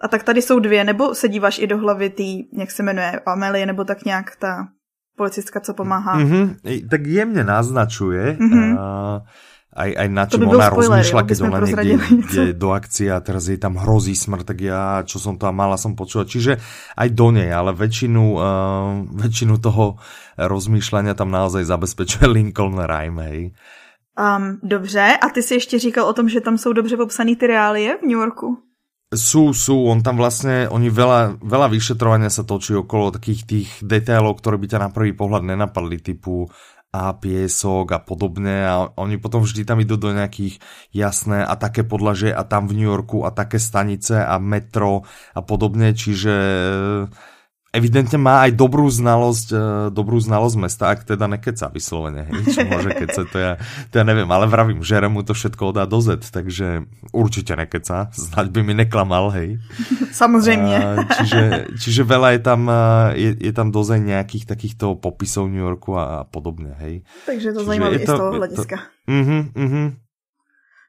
a 0.00 0.08
tak 0.08 0.22
tady 0.22 0.42
jsou 0.42 0.58
dvě, 0.58 0.84
nebo 0.84 1.14
se 1.14 1.28
díváš 1.28 1.58
i 1.58 1.66
do 1.66 1.78
hlavy 1.78 2.10
tý, 2.10 2.44
jak 2.58 2.70
se 2.70 2.82
jmenuje, 2.82 3.20
Amelie, 3.26 3.66
nebo 3.66 3.84
tak 3.84 4.04
nějak 4.04 4.36
ta 4.36 4.68
policistka, 5.16 5.60
co 5.60 5.74
pomáhá. 5.74 6.18
Mm-hmm. 6.18 6.88
Tak 6.90 7.06
jemně 7.06 7.44
naznačuje, 7.44 8.36
mm-hmm. 8.40 8.72
uh, 8.74 9.22
aj, 9.74 9.90
aj 9.98 10.08
na 10.08 10.24
čím 10.30 10.46
by 10.46 10.54
ona 10.54 10.70
rozmýšľa, 10.70 11.22
keď 11.26 11.38
ona 11.50 11.58
niekde 11.66 11.82
ide 12.14 12.44
do 12.54 12.70
akcie 12.70 13.10
a 13.10 13.18
teraz 13.18 13.50
jej 13.50 13.58
tam 13.58 13.74
hrozí 13.74 14.14
smrt, 14.14 14.46
tak 14.46 14.62
ja, 14.62 15.02
čo 15.02 15.18
som 15.18 15.34
tam 15.34 15.58
mala, 15.58 15.74
som 15.74 15.98
počula. 15.98 16.22
Čiže 16.22 16.62
aj 16.94 17.08
do 17.10 17.34
nej, 17.34 17.50
ale 17.50 17.74
väčšinu, 17.74 18.22
uh, 18.38 19.02
väčšinu 19.18 19.58
toho 19.58 19.98
rozmýšľania 20.38 21.18
tam 21.18 21.34
naozaj 21.34 21.66
zabezpečuje 21.66 22.26
Lincoln 22.38 22.78
Rhyme, 22.78 23.18
hej. 23.26 23.40
Um, 24.14 24.58
dobře, 24.62 25.18
a 25.22 25.28
ty 25.28 25.42
si 25.42 25.54
ještě 25.54 25.78
říkal 25.78 26.06
o 26.06 26.12
tom, 26.12 26.28
že 26.28 26.40
tam 26.40 26.58
jsou 26.58 26.72
dobře 26.72 26.96
popsané 26.96 27.36
ty 27.36 27.46
reálie 27.46 27.98
v 27.98 28.02
New 28.02 28.18
Yorku? 28.18 28.58
Sú, 29.14 29.54
sú, 29.54 29.86
on 29.86 30.02
tam 30.02 30.18
vlastne, 30.18 30.66
oni 30.66 30.90
veľa, 30.90 31.38
veľa 31.38 31.70
vyšetrovania 31.70 32.34
sa 32.34 32.42
točí 32.42 32.74
okolo 32.74 33.14
takých 33.14 33.46
tých 33.46 33.68
detailov, 33.78 34.42
ktoré 34.42 34.58
by 34.58 34.66
ťa 34.66 34.82
na 34.82 34.90
prvý 34.90 35.14
pohľad 35.14 35.46
nenapadli, 35.46 36.02
typu 36.02 36.50
a 36.90 37.14
piesok 37.14 37.94
a 37.94 37.98
podobne. 38.02 38.66
A 38.66 38.90
oni 38.98 39.18
potom 39.22 39.46
vždy 39.46 39.62
tam 39.62 39.78
idú 39.78 39.94
do 39.98 40.10
nejakých 40.10 40.58
jasné 40.90 41.46
a 41.46 41.54
také 41.54 41.86
podlaže 41.86 42.34
a 42.34 42.42
tam 42.42 42.66
v 42.66 42.74
New 42.78 42.90
Yorku 42.90 43.22
a 43.22 43.30
také 43.30 43.62
stanice 43.62 44.18
a 44.18 44.34
metro 44.42 45.06
a 45.34 45.40
podobne, 45.46 45.94
čiže 45.94 46.34
evidentne 47.74 48.14
má 48.14 48.46
aj 48.46 48.54
dobrú 48.54 48.86
znalosť, 48.86 49.48
uh, 49.50 49.60
dobrú 49.90 50.22
znalosť 50.22 50.56
mesta, 50.62 50.94
ak 50.94 51.02
teda 51.02 51.26
nekeca 51.26 51.66
vyslovene, 51.74 52.30
hej, 52.30 52.54
čo 52.54 52.62
môže 52.62 52.94
keca, 52.94 53.26
to 53.26 53.36
ja, 53.36 53.52
to 53.90 53.94
ja 53.98 54.04
neviem, 54.06 54.30
ale 54.30 54.46
vravím, 54.46 54.86
že 54.86 55.02
mu 55.10 55.26
to 55.26 55.34
všetko 55.34 55.74
dá 55.74 55.82
do 55.90 55.98
Z, 55.98 56.30
takže 56.30 56.86
určite 57.10 57.58
nekeca, 57.58 58.14
znať 58.14 58.46
by 58.54 58.60
mi 58.62 58.74
neklamal, 58.78 59.34
hej. 59.34 59.58
Samozřejmě. 60.14 60.78
Uh, 60.78 61.04
čiže, 61.18 61.40
čiže 61.82 62.02
veľa 62.06 62.38
je 62.38 62.40
tam, 62.40 62.60
uh, 62.70 63.10
je, 63.18 63.34
je 63.34 63.52
tam 63.52 63.74
dozeň 63.74 64.00
nejakých 64.14 64.46
takýchto 64.46 64.94
popisov 64.94 65.50
New 65.50 65.58
Yorku 65.58 65.98
a, 65.98 66.22
a 66.22 66.24
podobne, 66.24 66.78
hej. 66.78 67.02
Takže 67.26 67.52
to 67.52 67.66
zajímavé 67.66 67.98
i 67.98 68.06
z 68.06 68.14
toho 68.14 68.32
hlediska. 68.38 68.76
To, 68.78 69.10
uh-huh, 69.10 69.42
uh-huh. 69.50 69.88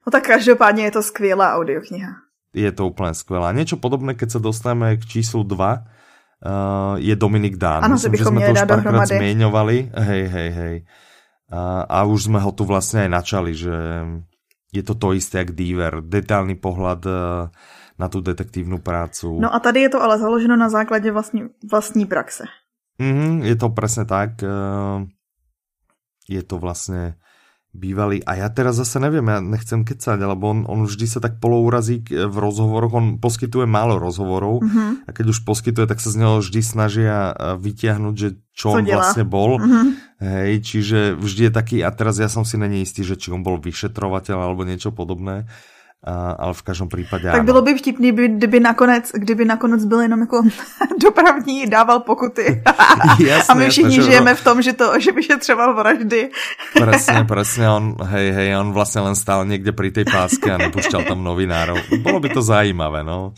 No 0.05 0.09
tak 0.11 0.23
každopádně 0.27 0.83
je 0.83 0.91
to 0.91 1.01
skvělá 1.03 1.57
audiokniha. 1.57 2.11
Je 2.53 2.71
to 2.71 2.87
úplně 2.87 3.13
skvělá. 3.13 3.51
Něco 3.51 3.77
podobné, 3.77 4.13
keď 4.13 4.31
se 4.31 4.39
dostaneme 4.39 4.97
k 4.97 5.05
číslu 5.05 5.43
2, 5.43 5.73
uh, 5.73 5.94
je 6.95 7.15
Dominik 7.15 7.57
Dán. 7.57 7.83
Ano, 7.83 7.93
Myslím, 7.93 8.15
že 8.15 8.25
jsme 8.25 8.45
to 8.45 8.51
už 8.51 8.63
párkrát 8.67 9.05
zmieňovali. 9.05 9.91
Hej, 9.95 10.23
hej, 10.27 10.49
hej. 10.49 10.75
A, 11.51 11.81
a 11.81 12.03
už 12.03 12.23
jsme 12.23 12.39
ho 12.39 12.51
tu 12.51 12.65
vlastně 12.65 13.01
aj 13.01 13.09
načali, 13.09 13.55
že 13.55 13.73
je 14.73 14.83
to 14.83 14.95
to 14.95 15.13
isté 15.13 15.37
jak 15.37 15.51
Diver. 15.51 16.01
Detailný 16.01 16.55
pohled 16.55 17.05
uh, 17.05 17.11
na 17.99 18.07
tu 18.07 18.21
detektivní 18.21 18.79
prácu. 18.79 19.39
No 19.39 19.53
a 19.55 19.59
tady 19.59 19.81
je 19.81 19.89
to 19.89 20.01
ale 20.01 20.19
založeno 20.19 20.55
na 20.55 20.69
základě 20.69 21.11
vlastní, 21.11 21.41
vlastní 21.71 22.05
praxe. 22.05 22.43
Mm, 22.99 23.41
je 23.43 23.55
to 23.55 23.69
přesně 23.69 24.05
tak. 24.05 24.29
Uh, 24.43 25.07
je 26.29 26.43
to 26.43 26.57
vlastně 26.57 27.15
bývalý. 27.75 28.23
A 28.23 28.35
já 28.35 28.49
teda 28.49 28.73
zase 28.73 28.99
nevím, 28.99 29.27
já 29.27 29.39
nechcem 29.39 29.83
kecať, 29.83 30.19
lebo 30.19 30.49
on, 30.49 30.65
on 30.67 30.83
vždy 30.83 31.07
se 31.07 31.19
tak 31.19 31.39
polourazí 31.39 32.03
v 32.27 32.37
rozhovoroch, 32.37 32.93
on 32.93 33.17
poskytuje 33.19 33.65
málo 33.65 33.99
rozhovorov 33.99 34.63
mm 34.63 34.69
-hmm. 34.69 34.91
a 35.07 35.11
keď 35.11 35.25
už 35.27 35.39
poskytuje, 35.39 35.87
tak 35.87 35.99
se 35.99 36.11
z 36.11 36.15
něho 36.15 36.39
vždy 36.39 36.63
snaží 36.63 37.03
vytiahnuť, 37.57 38.17
že 38.17 38.29
čo, 38.55 38.71
co 38.71 38.77
on 38.77 38.85
dělá? 38.85 38.97
vlastně 38.97 39.23
bol. 39.23 39.59
Mm 39.59 39.71
-hmm. 39.71 39.93
Hej, 40.19 40.61
čiže 40.61 41.15
vždy 41.19 41.43
je 41.43 41.51
taký, 41.51 41.77
a 41.83 41.91
teraz 41.91 42.19
ja 42.19 42.29
som 42.31 42.45
si 42.45 42.57
není 42.57 42.81
istý, 42.81 43.03
že 43.03 43.19
či 43.19 43.31
on 43.31 43.43
bol 43.43 43.59
vyšetrovateľ 43.59 44.37
alebo 44.39 44.63
niečo 44.63 44.95
podobné 44.95 45.43
ale 46.37 46.53
v 46.53 46.61
každém 46.61 46.87
případě 46.87 47.31
Tak 47.31 47.43
bylo 47.43 47.61
by 47.61 47.75
vtipný, 47.77 48.11
kdyby 48.11 48.59
nakonec, 48.59 49.11
kdyby 49.13 49.45
nakonec 49.45 49.85
byl 49.85 50.01
jenom 50.01 50.19
jako 50.19 50.43
dopravní, 51.03 51.65
dával 51.65 51.99
pokuty. 51.99 52.63
Jasne, 53.19 53.49
a 53.49 53.53
my 53.53 53.69
všichni 53.69 54.01
žijeme 54.01 54.35
v 54.35 54.43
tom, 54.43 54.61
že 54.61 54.73
to, 54.73 54.99
že 54.99 55.11
vyšetřoval 55.11 55.75
vraždy. 55.75 56.29
Presně, 56.79 57.23
presně, 57.23 57.69
on, 57.69 57.95
hej, 58.03 58.31
hej, 58.31 58.57
on 58.57 58.71
vlastně 58.71 59.01
len 59.01 59.15
stál 59.15 59.45
někde 59.45 59.71
pri 59.71 59.91
tej 59.91 60.05
páske 60.05 60.51
a 60.51 60.57
nepušťal 60.57 61.03
tam 61.03 61.23
novinárov. 61.23 61.77
Bylo 62.01 62.19
by 62.19 62.29
to 62.29 62.41
zajímavé, 62.41 63.03
no. 63.03 63.33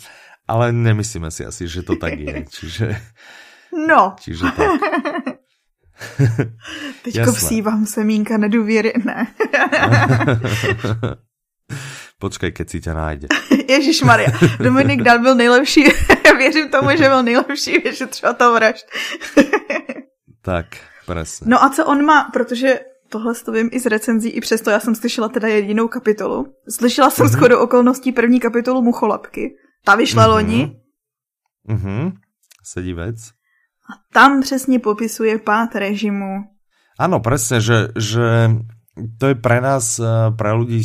Ale 0.48 0.72
nemyslíme 0.72 1.32
si 1.32 1.46
asi, 1.46 1.68
že 1.68 1.84
to 1.84 1.96
tak 1.96 2.20
je, 2.20 2.46
čiže... 2.50 2.88
No. 3.88 4.16
Čiže 4.20 4.46
tak. 4.56 4.72
Teďko 7.04 7.32
vsívám 7.32 7.86
semínka 7.86 8.38
nedůvěry, 8.38 8.94
ne. 9.06 9.28
Počkej, 12.20 12.52
keď 12.52 12.70
si 12.70 12.82
tě 12.82 12.94
najde. 12.94 13.28
Ježíš 13.70 14.02
Maria, 14.02 14.30
Dominik 14.60 15.02
Dal 15.02 15.20
byl 15.20 15.36
nejlepší, 15.36 15.84
věřím 16.38 16.70
tomu, 16.70 16.90
že 16.90 17.10
byl 17.10 17.24
nejlepší 17.24 17.78
vyšetřovatel 17.78 18.54
vražd. 18.54 18.86
tak, 20.42 20.66
presne. 21.06 21.48
No 21.50 21.64
a 21.64 21.70
co 21.70 21.86
on 21.86 22.06
má, 22.06 22.30
protože 22.34 22.80
tohle 23.10 23.36
to 23.36 23.52
vím 23.52 23.70
i 23.72 23.80
z 23.80 23.86
recenzí, 23.86 24.30
i 24.30 24.42
přesto 24.42 24.70
já 24.70 24.80
jsem 24.80 24.96
slyšela 24.96 25.30
teda 25.30 25.48
jedinou 25.48 25.88
kapitolu. 25.88 26.54
Slyšela 26.70 27.10
jsem 27.10 27.26
mm-hmm. 27.26 27.38
schodu 27.38 27.60
okolností 27.60 28.12
první 28.12 28.40
kapitolu 28.40 28.82
Mucholapky. 28.82 29.56
Ta 29.86 29.96
vyšla 29.96 30.24
mm-hmm. 30.24 30.30
loni. 30.30 30.82
Mhm, 31.68 32.12
sedí 32.64 32.94
vec. 32.94 33.16
A 33.90 33.94
tam 34.14 34.42
přesně 34.42 34.80
popisuje 34.80 35.38
pát 35.38 35.76
režimu. 35.76 36.44
Ano, 37.00 37.20
přesně, 37.20 37.62
že, 37.62 37.88
že 37.98 38.50
to 39.18 39.25
je 39.32 39.36
pre 39.36 39.62
nás, 39.62 40.00
eh, 40.00 40.34
pre 40.34 40.51
ľudí, 40.58 40.82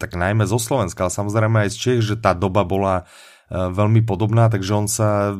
tak 0.00 0.16
najmä 0.16 0.48
zo 0.48 0.56
Slovenska, 0.56 1.06
ale 1.06 1.12
samozrejme 1.12 1.56
aj 1.66 1.70
z 1.72 1.76
Čech, 1.76 2.00
že 2.00 2.16
tá 2.16 2.32
doba 2.32 2.64
bola 2.64 3.04
eh, 3.04 3.70
veľmi 3.70 4.02
podobná, 4.02 4.48
takže 4.48 4.72
on 4.74 4.86
sa 4.88 5.36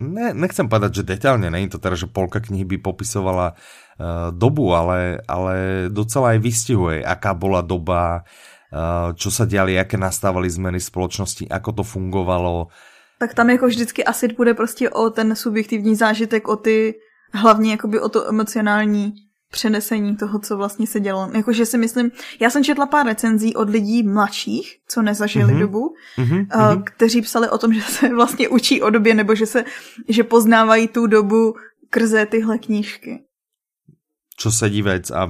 ne, 0.00 0.26
nechcem 0.36 0.68
povedať, 0.68 1.00
že 1.00 1.08
detailne, 1.08 1.48
není 1.48 1.68
to 1.68 1.80
teda, 1.80 1.96
že 1.96 2.10
polka 2.10 2.40
knihy 2.40 2.64
by 2.64 2.76
popisovala 2.84 3.56
uh, 3.56 4.28
dobu, 4.32 4.76
ale, 4.76 5.24
ale 5.24 5.86
docela 5.88 6.36
aj 6.36 6.38
vystihuje, 6.44 7.00
aká 7.00 7.32
bola 7.32 7.64
doba, 7.64 8.20
uh, 8.20 9.16
čo 9.16 9.32
sa 9.32 9.48
diali, 9.48 9.80
aké 9.80 9.96
nastávali 9.96 10.52
zmeny 10.52 10.80
spoločnosti, 10.80 11.48
ako 11.48 11.80
to 11.80 11.82
fungovalo. 11.82 12.68
Tak 13.18 13.34
tam 13.34 13.50
jako 13.50 13.66
vždycky 13.66 14.04
asi 14.04 14.28
bude 14.28 14.54
prostě 14.54 14.90
o 14.90 15.10
ten 15.10 15.36
subjektivní 15.36 15.96
zážitek, 15.96 16.48
o 16.48 16.56
ty 16.56 16.94
hlavně 17.32 17.70
jakoby 17.70 18.00
o 18.00 18.08
to 18.08 18.28
emocionální 18.28 19.25
přenesení 19.50 20.16
toho, 20.16 20.38
co 20.38 20.56
vlastně 20.56 20.86
se 20.86 21.00
dělo. 21.00 21.30
Jakože 21.34 21.66
si 21.66 21.78
myslím, 21.78 22.10
já 22.40 22.50
jsem 22.50 22.64
četla 22.64 22.86
pár 22.86 23.06
recenzí 23.06 23.54
od 23.54 23.70
lidí 23.70 24.02
mladších, 24.02 24.78
co 24.88 25.02
nezažili 25.02 25.54
mm-hmm. 25.54 25.60
dobu, 25.60 25.94
mm-hmm. 26.18 26.82
kteří 26.84 27.22
psali 27.22 27.48
o 27.50 27.58
tom, 27.58 27.72
že 27.72 27.82
se 27.82 28.08
vlastně 28.14 28.48
učí 28.48 28.82
o 28.82 28.90
době, 28.90 29.14
nebo 29.14 29.34
že 29.34 29.46
se, 29.46 29.64
že 30.08 30.24
poznávají 30.24 30.88
tu 30.88 31.06
dobu 31.06 31.54
krze 31.90 32.26
tyhle 32.26 32.58
knížky. 32.58 33.22
Čo 34.36 34.52
sedí 34.52 34.82
vec 34.82 35.10
a 35.10 35.28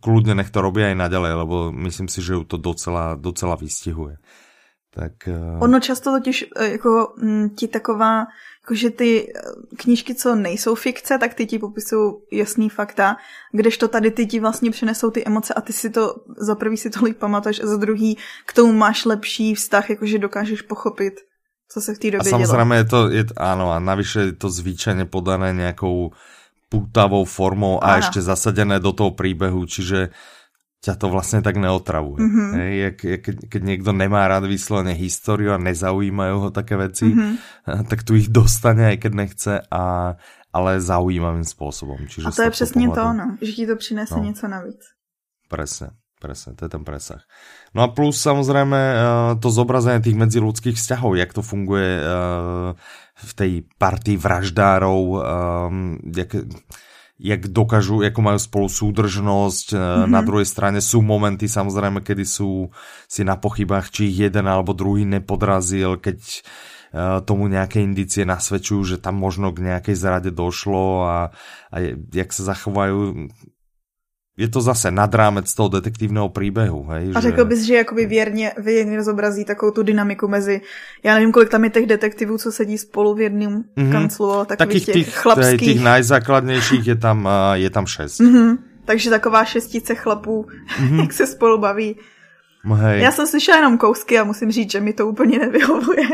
kludně 0.00 0.34
nech 0.34 0.50
to 0.50 0.58
robí 0.58 0.82
aj 0.82 0.98
naďalej, 0.98 1.32
lebo 1.34 1.72
myslím 1.72 2.08
si, 2.10 2.22
že 2.22 2.34
to 2.46 2.56
docela, 2.58 3.14
docela 3.14 3.54
vystihuje. 3.54 4.18
Tak, 4.90 5.12
uh... 5.28 5.62
Ono 5.62 5.80
často 5.80 6.10
totiž 6.10 6.46
e, 6.56 6.70
jako 6.70 7.14
m, 7.22 7.50
ti 7.50 7.68
taková 7.68 8.26
jakože 8.66 8.90
ty 8.90 9.32
eh, 9.36 9.40
knížky, 9.76 10.14
co 10.14 10.34
nejsou 10.34 10.74
fikce, 10.74 11.18
tak 11.18 11.34
ty 11.34 11.46
ti 11.46 11.58
popisují 11.58 12.12
jasný 12.32 12.68
fakta, 12.70 13.16
kdežto 13.52 13.88
tady 13.88 14.10
ty 14.10 14.26
ti 14.26 14.40
vlastně 14.40 14.70
přinesou 14.70 15.10
ty 15.10 15.26
emoce 15.26 15.54
a 15.54 15.60
ty 15.60 15.72
si 15.72 15.90
to, 15.90 16.14
za 16.38 16.54
prvý 16.54 16.76
si 16.76 16.90
to 16.90 17.04
líp 17.04 17.18
pamatuješ 17.18 17.60
a 17.60 17.66
za 17.66 17.76
druhý 17.76 18.18
k 18.46 18.52
tomu 18.52 18.72
máš 18.72 19.04
lepší 19.04 19.54
vztah, 19.54 19.90
jakože 19.90 20.18
dokážeš 20.18 20.62
pochopit, 20.62 21.14
co 21.72 21.80
se 21.80 21.94
v 21.94 21.98
té 21.98 22.10
době 22.10 22.32
A 22.32 22.46
samozřejmě 22.46 22.74
je 22.74 22.84
to, 22.84 23.08
je, 23.08 23.24
ano, 23.36 23.72
a 23.72 23.78
navyše 23.78 24.20
je 24.20 24.32
to 24.32 24.50
zvyčajně 24.50 25.04
podané 25.04 25.52
nějakou 25.52 26.10
putavou 26.68 27.24
formou 27.24 27.84
a 27.84 27.86
Aha. 27.86 27.96
ještě 27.96 28.22
zasadené 28.22 28.80
do 28.80 28.92
toho 28.92 29.10
příběhu, 29.10 29.66
čiže 29.66 30.08
ťa 30.86 30.94
to 30.94 31.08
vlastně 31.10 31.42
tak 31.42 31.58
neotravuje. 31.58 32.22
Mm-hmm. 32.22 32.50
Hej, 32.54 32.78
jak, 32.78 33.04
jak, 33.04 33.20
keď 33.50 33.62
někdo 33.62 33.92
nemá 33.92 34.28
rád 34.28 34.46
vysloveně 34.46 34.94
historiu 34.94 35.50
a 35.52 35.58
nezaujímají 35.58 36.32
ho 36.38 36.50
také 36.50 36.76
věci, 36.76 37.04
mm-hmm. 37.10 37.34
tak 37.90 38.06
tu 38.06 38.14
ich 38.14 38.30
dostane, 38.30 38.86
aj 38.86 38.96
keď 39.02 39.12
nechce, 39.12 39.52
a, 39.70 40.14
ale 40.52 40.80
zaujímavým 40.80 41.44
způsobem. 41.44 42.06
Čiže 42.06 42.28
a 42.28 42.30
to 42.30 42.42
je 42.42 42.50
přesně 42.50 42.86
pohledu... 42.86 43.02
to, 43.02 43.12
no, 43.12 43.26
že 43.42 43.52
ti 43.52 43.66
to 43.66 43.76
přinese 43.76 44.14
no. 44.14 44.22
něco 44.22 44.48
navíc. 44.48 44.80
Presne, 45.50 45.90
presne, 46.22 46.54
to 46.54 46.64
je 46.64 46.68
ten 46.68 46.84
presah. 46.84 47.22
No 47.74 47.82
a 47.82 47.88
plus 47.88 48.20
samozřejmě 48.22 48.94
uh, 48.94 49.40
to 49.40 49.50
zobrazení 49.50 50.02
těch 50.02 50.14
medziludských 50.14 50.76
vzťahov, 50.76 51.16
jak 51.16 51.32
to 51.34 51.42
funguje 51.42 52.00
uh, 52.02 52.78
v 53.14 53.34
té 53.34 53.46
partii 53.78 54.16
vraždárov, 54.16 55.02
um, 55.08 55.98
jak 56.16 56.34
jak 57.18 57.48
dokážu, 57.48 58.02
jako 58.02 58.22
mají 58.22 58.38
spolu 58.38 58.68
súdržnosť. 58.68 59.72
Mm-hmm. 59.72 60.06
Na 60.06 60.20
druhé 60.20 60.44
straně 60.44 60.80
jsou 60.80 61.02
momenty 61.02 61.48
samozřejmě, 61.48 62.00
kedy 62.00 62.24
jsou 62.26 62.68
si 63.08 63.24
na 63.24 63.36
pochybách, 63.36 63.90
či 63.90 64.04
ich 64.04 64.18
jeden 64.18 64.48
alebo 64.48 64.72
druhý 64.72 65.04
nepodrazil, 65.04 65.96
keď 65.96 66.18
eh, 66.20 67.20
tomu 67.24 67.48
nějaké 67.48 67.80
indicie 67.80 68.26
nasvedčujú, 68.26 68.84
že 68.84 68.96
tam 69.00 69.16
možno 69.16 69.52
k 69.52 69.58
nějaké 69.58 69.96
zrade 69.96 70.30
došlo 70.30 71.08
a, 71.08 71.30
a 71.72 71.76
jak 72.14 72.32
se 72.32 72.44
zachovají 72.44 73.28
je 74.36 74.48
to 74.48 74.60
zase 74.60 74.90
nad 74.90 75.14
rámec 75.14 75.54
toho 75.54 75.68
detektivního 75.68 76.28
příběhu. 76.28 76.84
Hej, 76.84 77.12
a 77.14 77.20
řekl 77.20 77.36
že... 77.36 77.44
bys, 77.44 77.60
že 77.60 77.74
jakoby 77.74 78.06
věrně, 78.06 78.52
věrně 78.58 79.02
zobrazí 79.02 79.44
takovou 79.44 79.72
tu 79.72 79.82
dynamiku 79.82 80.28
mezi, 80.28 80.60
já 81.02 81.14
nevím, 81.14 81.32
kolik 81.32 81.48
tam 81.48 81.64
je 81.64 81.70
těch 81.70 81.86
detektivů, 81.86 82.38
co 82.38 82.52
sedí 82.52 82.78
spolu 82.78 83.14
v 83.14 83.20
jednom 83.20 83.62
mm-hmm. 83.62 83.92
kanclu, 83.92 84.32
ale 84.32 84.46
takových 84.46 84.86
těch, 84.86 84.94
těch 84.94 85.14
chlapských. 85.14 85.60
Těch 85.60 85.84
nejzákladnějších 85.84 86.86
je 86.86 86.96
tam, 86.96 87.28
je 87.52 87.70
tam 87.70 87.86
šest. 87.86 88.20
Mm-hmm. 88.20 88.58
Takže 88.84 89.10
taková 89.10 89.44
šestice 89.44 89.94
chlapů, 89.94 90.46
mm-hmm. 90.78 91.00
jak 91.02 91.12
se 91.12 91.26
spolu 91.26 91.58
baví. 91.58 91.96
Hej. 92.74 93.02
Já 93.02 93.12
jsem 93.12 93.26
slyšela 93.26 93.56
jenom 93.56 93.78
kousky 93.78 94.18
a 94.18 94.24
musím 94.24 94.52
říct, 94.52 94.72
že 94.72 94.80
mi 94.80 94.92
to 94.92 95.06
úplně 95.06 95.38
nevyhovuje. 95.38 96.08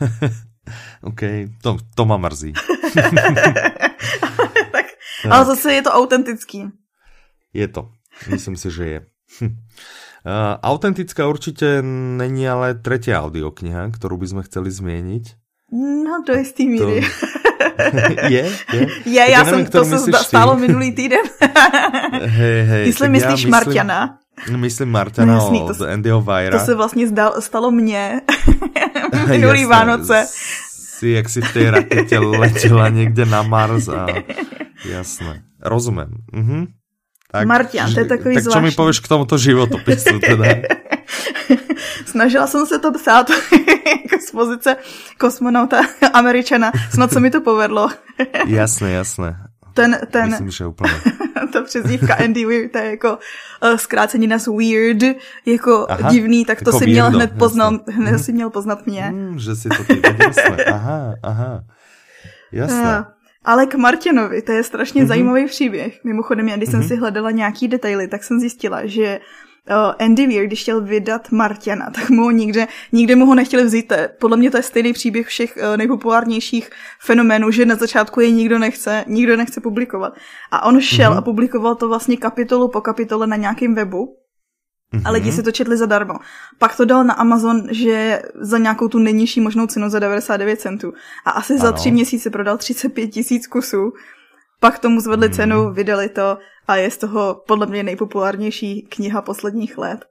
OK, 1.02 1.20
to, 1.62 1.76
to 1.94 2.04
má 2.04 2.16
mrzí. 2.16 2.52
tak, 2.94 3.12
tak. 4.72 4.86
Ale 5.30 5.44
zase 5.44 5.74
je 5.74 5.82
to 5.82 5.90
autentický. 5.90 6.70
Je 7.58 7.68
to. 7.68 7.90
Myslím 8.30 8.56
si, 8.56 8.70
že 8.70 8.86
je. 8.86 8.98
Uh, 9.42 9.48
autentická 10.62 11.28
určitě 11.28 11.82
není 12.16 12.48
ale 12.48 12.74
třetí 12.74 13.14
audiokniha, 13.14 13.90
kterou 13.90 14.16
bychom 14.16 14.42
chceli 14.42 14.70
změnit. 14.70 15.22
No, 16.04 16.22
do 16.26 16.34
jistý 16.34 16.68
míry. 16.68 17.00
To... 17.00 18.26
je? 18.28 18.52
Je? 18.72 18.86
Je, 19.04 19.30
já 19.30 19.44
jsem, 19.44 19.66
to 19.66 19.84
se 19.84 19.98
stalo 20.12 20.54
ty. 20.54 20.60
minulý 20.60 20.92
týden. 20.92 21.20
hej, 22.22 22.64
hej, 22.64 22.86
Jestli 22.86 23.08
myslíš 23.08 23.32
myslím, 23.32 23.50
Marťana. 23.50 24.18
Myslím 24.56 24.90
Marťana 24.90 25.34
no, 25.34 25.40
jasný, 25.40 25.62
od 25.62 25.78
to, 25.78 25.88
Andyho 25.88 26.22
Vajra. 26.22 26.58
To 26.58 26.64
se 26.64 26.74
vlastně 26.74 27.08
zdal, 27.08 27.40
stalo 27.40 27.70
mně 27.70 28.20
minulý 29.28 29.60
Jasné, 29.60 29.76
Vánoce. 29.76 30.26
Si, 30.98 31.08
jak 31.08 31.28
si 31.28 31.40
v 31.40 31.52
té 31.52 31.70
raketě 31.70 32.18
letěla 32.18 32.88
někde 32.88 33.26
na 33.26 33.42
Mars 33.42 33.88
a 33.88 34.06
jasné. 34.84 35.42
Rozumím. 35.62 36.06
Mhm. 36.32 36.66
Tak, 37.32 37.46
Martian, 37.46 37.94
to 37.94 38.00
je 38.00 38.06
takový 38.06 38.34
Tak 38.34 38.44
zvláštní. 38.44 38.60
co 38.60 38.70
mi 38.70 38.70
pověš 38.70 39.00
k 39.00 39.08
tomuto 39.08 39.38
životopisu 39.38 40.18
teda? 40.18 40.44
Snažila 42.06 42.46
jsem 42.46 42.66
se 42.66 42.78
to 42.78 42.92
psát 42.92 43.30
jako 44.02 44.24
z 44.28 44.30
pozice 44.30 44.76
kosmonauta 45.18 45.80
američana. 46.12 46.72
Snad 46.90 47.12
se 47.12 47.20
mi 47.20 47.30
to 47.30 47.40
povedlo. 47.40 47.88
jasné, 48.46 48.92
jasné. 48.92 49.36
Ten, 49.74 49.98
ten, 50.10 50.30
Myslím, 50.30 50.50
že 50.50 50.66
úplně. 50.66 50.92
to 51.52 51.58
ta 51.58 51.62
přezdívka 51.62 52.14
Andy 52.14 52.44
Weird, 52.44 52.72
to 52.72 52.78
je 52.78 52.90
jako 52.90 53.18
uh, 53.62 53.76
zkrácení 53.76 54.26
nás 54.26 54.46
weird, 54.46 55.16
jako 55.46 55.86
Aha, 55.88 56.10
divný, 56.10 56.44
tak 56.44 56.62
to 56.62 56.68
jako 56.68 56.78
si 56.78 56.86
měl 56.86 57.10
hned 57.10 57.32
poznat, 57.38 57.74
hned 57.88 58.10
mhm. 58.10 58.18
si 58.18 58.32
měl 58.32 58.50
poznat 58.50 58.86
mě. 58.86 59.02
Hmm, 59.02 59.38
že 59.38 59.56
si 59.56 59.68
to 59.68 59.84
ty 59.84 60.02
Aha, 60.72 61.14
aha. 61.22 61.64
Jasné. 62.52 62.98
Uh, 62.98 63.04
ale 63.48 63.66
k 63.66 63.74
Martinovi, 63.74 64.42
to 64.42 64.52
je 64.52 64.62
strašně 64.62 65.02
mm-hmm. 65.02 65.06
zajímavý 65.06 65.46
příběh. 65.46 66.04
Mimochodem, 66.04 66.48
já 66.48 66.56
když 66.56 66.68
mm-hmm. 66.68 66.70
jsem 66.70 66.80
mhm. 66.80 66.88
si 66.88 66.96
hledala 66.96 67.30
nějaký 67.30 67.68
detaily, 67.68 68.08
tak 68.08 68.24
jsem 68.24 68.40
zjistila, 68.40 68.86
že 68.86 69.20
uh, 69.70 70.04
Andy 70.06 70.26
Weir, 70.26 70.46
když 70.46 70.62
chtěl 70.62 70.80
vydat 70.80 71.32
Martina, 71.32 71.90
tak 71.90 72.10
mu 72.10 72.22
ho 72.22 72.30
nikde, 72.30 72.66
nikde 72.92 73.16
mu 73.16 73.26
ho 73.26 73.34
nechtěli 73.34 73.64
vzít. 73.64 73.92
Podle 74.20 74.36
mě 74.36 74.50
to 74.50 74.56
je 74.56 74.62
stejný 74.62 74.92
příběh 74.92 75.26
všech 75.26 75.56
uh, 75.56 75.76
nejpopulárnějších 75.76 76.70
fenoménů, 77.00 77.50
že 77.50 77.66
na 77.66 77.74
začátku 77.74 78.20
je 78.20 78.30
nikdo 78.30 78.58
nechce, 78.58 79.04
nikdo 79.06 79.36
nechce 79.36 79.60
publikovat. 79.60 80.12
A 80.50 80.66
on 80.66 80.80
šel 80.80 81.12
mm-hmm. 81.12 81.18
a 81.18 81.22
publikoval 81.22 81.74
to 81.74 81.88
vlastně 81.88 82.16
kapitolu 82.16 82.68
po 82.68 82.80
kapitole 82.80 83.26
na 83.26 83.36
nějakém 83.36 83.74
webu, 83.74 84.16
Mm-hmm. 84.94 85.02
A 85.04 85.10
lidi 85.10 85.32
si 85.32 85.42
to 85.42 85.52
četli 85.52 85.76
zadarmo. 85.76 86.14
Pak 86.58 86.76
to 86.76 86.84
dal 86.84 87.04
na 87.04 87.14
Amazon, 87.14 87.62
že 87.70 88.22
za 88.40 88.58
nějakou 88.58 88.88
tu 88.88 88.98
nejnižší 88.98 89.40
možnou 89.40 89.66
cenu 89.66 89.90
za 89.90 89.98
99 89.98 90.60
centů. 90.60 90.92
A 91.24 91.30
asi 91.30 91.52
ano. 91.52 91.62
za 91.62 91.72
tři 91.72 91.90
měsíce 91.90 92.30
prodal 92.30 92.58
35 92.58 93.08
tisíc 93.08 93.46
kusů. 93.46 93.92
Pak 94.60 94.78
tomu 94.78 95.00
zvedli 95.00 95.28
mm. 95.28 95.34
cenu, 95.34 95.72
vydali 95.72 96.08
to 96.08 96.38
a 96.68 96.76
je 96.76 96.90
z 96.90 96.98
toho 96.98 97.42
podle 97.46 97.66
mě 97.66 97.82
nejpopulárnější 97.82 98.82
kniha 98.82 99.22
posledních 99.22 99.78
let. 99.78 100.04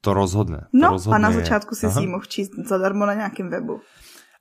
To 0.00 0.14
rozhodne. 0.14 0.58
To 0.58 0.78
no 0.78 0.88
rozhodne 0.88 1.16
a 1.16 1.18
na 1.18 1.32
začátku 1.32 1.74
si 1.74 1.90
si 1.90 2.00
ji 2.00 2.06
mohl 2.06 2.24
číst 2.24 2.50
zadarmo 2.66 3.06
na 3.06 3.14
nějakém 3.14 3.50
webu. 3.50 3.80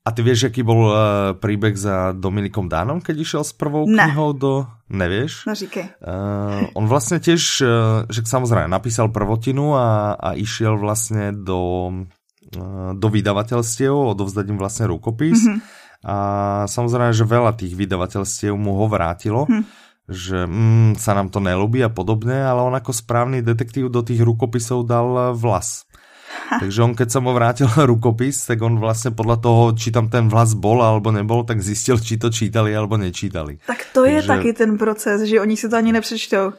A 0.08 0.16
ty 0.16 0.24
vieš, 0.24 0.48
aký 0.48 0.64
bol 0.64 0.88
uh, 0.88 0.96
príbeh 1.36 1.76
za 1.76 2.16
Dominikom 2.16 2.72
Dánom, 2.72 3.04
keď 3.04 3.16
išiel 3.20 3.44
s 3.44 3.52
prvou 3.52 3.84
ne. 3.84 4.08
knihou 4.08 4.32
do... 4.32 4.52
Nevieš? 4.88 5.44
No 5.44 5.52
říkej. 5.52 6.00
Uh, 6.00 6.72
on 6.80 6.88
vlastne 6.88 7.20
tiež, 7.20 7.44
uh, 7.60 8.08
že 8.08 8.24
samozrejme 8.24 8.72
napísal 8.72 9.12
prvotinu 9.12 9.76
a, 9.76 10.16
a 10.16 10.30
išiel 10.40 10.80
vlastne 10.80 11.36
do, 11.36 11.92
uh, 12.56 12.96
do 12.96 13.08
vydavateľstiev, 13.12 13.92
odovzdať 13.92 14.48
im 14.48 14.56
vlastne 14.56 14.88
rukopis. 14.88 15.44
Mm 15.44 15.60
-hmm. 15.60 15.60
A 16.08 16.16
samozrejme, 16.72 17.12
že 17.12 17.28
veľa 17.28 17.52
tých 17.60 17.76
vydavateľstiev 17.76 18.56
mu 18.56 18.80
ho 18.80 18.88
vrátilo. 18.88 19.44
Mm 19.52 19.68
že 20.08 20.48
mm, 20.48 20.96
sa 20.96 21.12
nám 21.12 21.28
to 21.28 21.44
nelubí 21.44 21.84
a 21.84 21.92
podobne, 21.92 22.40
ale 22.40 22.64
on 22.64 22.72
ako 22.72 22.96
správny 22.96 23.44
detektív 23.44 23.92
do 23.92 24.00
tých 24.00 24.24
rukopisov 24.24 24.88
dal 24.88 25.36
vlas. 25.36 25.84
Takže 26.60 26.84
on, 26.84 26.96
keď 26.96 27.08
sa 27.12 27.20
mu 27.20 27.34
vrátil 27.34 27.68
rukopis, 27.90 28.46
tak 28.46 28.62
on 28.62 28.80
vlastně 28.80 29.12
podle 29.12 29.38
toho, 29.38 29.72
či 29.72 29.92
tam 29.92 30.10
ten 30.10 30.30
vlas 30.30 30.54
bol 30.54 30.84
alebo 30.84 31.12
nebol, 31.12 31.44
tak 31.44 31.62
zjistil, 31.62 32.00
či 32.00 32.18
to 32.18 32.30
čítali 32.30 32.76
alebo 32.76 32.98
nečítali. 32.98 33.58
Tak 33.68 33.78
to 33.94 34.04
Takže... 34.04 34.16
je 34.16 34.22
taky 34.24 34.54
ten 34.54 34.78
proces, 34.78 35.22
že 35.22 35.42
oni 35.42 35.58
si 35.58 35.70
to 35.70 35.76
ani 35.76 35.92
nepřečtou. 35.92 36.54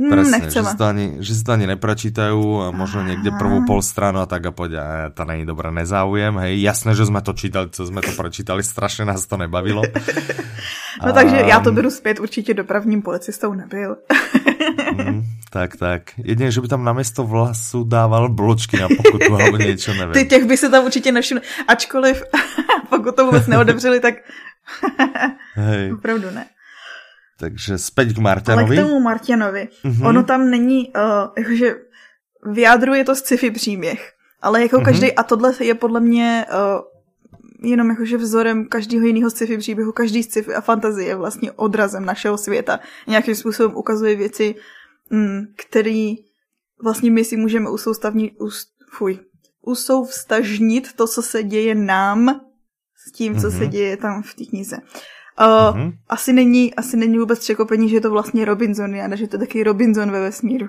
Hmm, 0.00 0.08
Presne, 0.08 0.48
že 0.48 0.64
si, 0.64 0.76
to 0.80 0.84
ani, 0.88 1.06
že 1.20 1.32
si 1.36 1.42
to 1.44 1.52
ani 1.52 1.68
neprečítajú 1.68 2.40
a 2.64 2.66
možno 2.72 3.04
niekde 3.04 3.28
prvú 3.36 3.68
pol 3.68 3.84
stranu 3.84 4.24
a 4.24 4.26
tak 4.26 4.48
a 4.48 4.50
povedia, 4.50 5.12
to 5.12 5.28
není 5.28 5.44
dobré, 5.44 5.68
nezáujem, 5.68 6.32
hej, 6.42 6.64
jasné, 6.64 6.96
že 6.96 7.04
sme 7.04 7.20
to 7.20 7.36
čítali, 7.36 7.68
co 7.68 7.84
sme 7.84 8.00
to 8.00 8.10
prečítali, 8.16 8.64
strašně 8.64 9.04
nás 9.04 9.28
to 9.28 9.36
nebavilo. 9.36 9.82
no 11.04 11.08
a... 11.08 11.12
takže 11.12 11.36
já 11.36 11.60
to 11.60 11.72
beru 11.72 11.90
zpět, 11.90 12.20
určitě 12.20 12.54
dopravním 12.54 13.02
policistou 13.02 13.54
nebyl. 13.54 13.96
Tak, 15.52 15.76
tak. 15.76 16.02
Jedině, 16.16 16.50
že 16.50 16.60
by 16.60 16.68
tam 16.68 16.84
na 16.84 16.92
město 16.92 17.24
vlasu 17.24 17.84
dával 17.84 18.28
bločky 18.28 18.76
na 18.76 18.88
pokutu 18.88 19.34
alebo 19.40 19.56
něco, 19.56 19.94
nevím. 19.94 20.12
Ty 20.12 20.24
těch 20.24 20.44
by 20.44 20.56
se 20.56 20.68
tam 20.68 20.84
určitě 20.84 21.12
nevšiml. 21.12 21.40
Ačkoliv 21.68 22.22
pokud 22.88 23.16
to 23.16 23.24
vůbec 23.24 23.46
neodevřeli, 23.46 24.00
tak 24.00 24.14
Hej. 25.54 25.92
opravdu 25.92 26.30
ne. 26.30 26.46
Takže 27.38 27.78
zpět 27.78 28.12
k 28.12 28.18
Martianovi. 28.18 28.76
Ale 28.76 28.86
k 28.86 28.88
tomu 28.88 29.00
Martianovi. 29.00 29.68
Mm-hmm. 29.84 30.08
Ono 30.08 30.22
tam 30.22 30.50
není, 30.50 30.88
uh, 30.88 31.02
jakože 31.38 31.74
vyjádruje 32.46 33.04
to 33.04 33.14
sci-fi 33.14 33.50
příběh, 33.50 34.12
ale 34.42 34.62
jako 34.62 34.76
mm-hmm. 34.76 34.84
každý, 34.84 35.12
a 35.12 35.22
tohle 35.22 35.52
je 35.60 35.74
podle 35.74 36.00
mě 36.00 36.46
uh, 36.48 37.70
jenom 37.70 37.90
jakože 37.90 38.16
vzorem 38.16 38.68
každého 38.68 39.06
jiného 39.06 39.30
sci-fi 39.30 39.58
příběhu, 39.58 39.92
každý 39.92 40.22
sci-fi 40.22 40.54
a 40.54 40.60
fantazie 40.60 41.08
je 41.08 41.16
vlastně 41.16 41.52
odrazem 41.52 42.04
našeho 42.04 42.38
světa. 42.38 42.80
Nějakým 43.06 43.34
způsobem 43.34 43.76
ukazuje 43.76 44.16
věci, 44.16 44.54
mm, 44.54 44.60
který 45.56 46.14
vlastně 46.82 47.10
my 47.10 47.24
si 47.24 47.36
můžeme 47.36 47.70
usoustavnit, 47.70 48.32
us, 48.40 48.66
fuj, 48.92 49.18
usouvstažnit 49.62 50.92
to, 50.92 51.06
co 51.06 51.22
se 51.22 51.42
děje 51.42 51.74
nám 51.74 52.40
s 53.06 53.12
tím, 53.12 53.40
co 53.40 53.48
mm-hmm. 53.48 53.58
se 53.58 53.62
mhm. 53.62 53.70
děje 53.70 53.96
tam 53.96 54.22
v 54.22 54.34
té 54.34 54.44
knize. 54.44 54.76
Uh, 54.76 55.46
mm-hmm. 55.46 55.92
asi, 56.08 56.32
není, 56.32 56.74
asi 56.74 56.96
není 56.96 57.18
vůbec 57.18 57.38
překopení, 57.38 57.88
že 57.88 57.96
je 57.96 58.00
to 58.00 58.10
vlastně 58.10 58.44
Robinsoniana, 58.44 59.16
že 59.16 59.28
to 59.28 59.38
taky 59.38 59.62
Robinson 59.62 60.10
ve 60.10 60.20
vesmíru. 60.20 60.68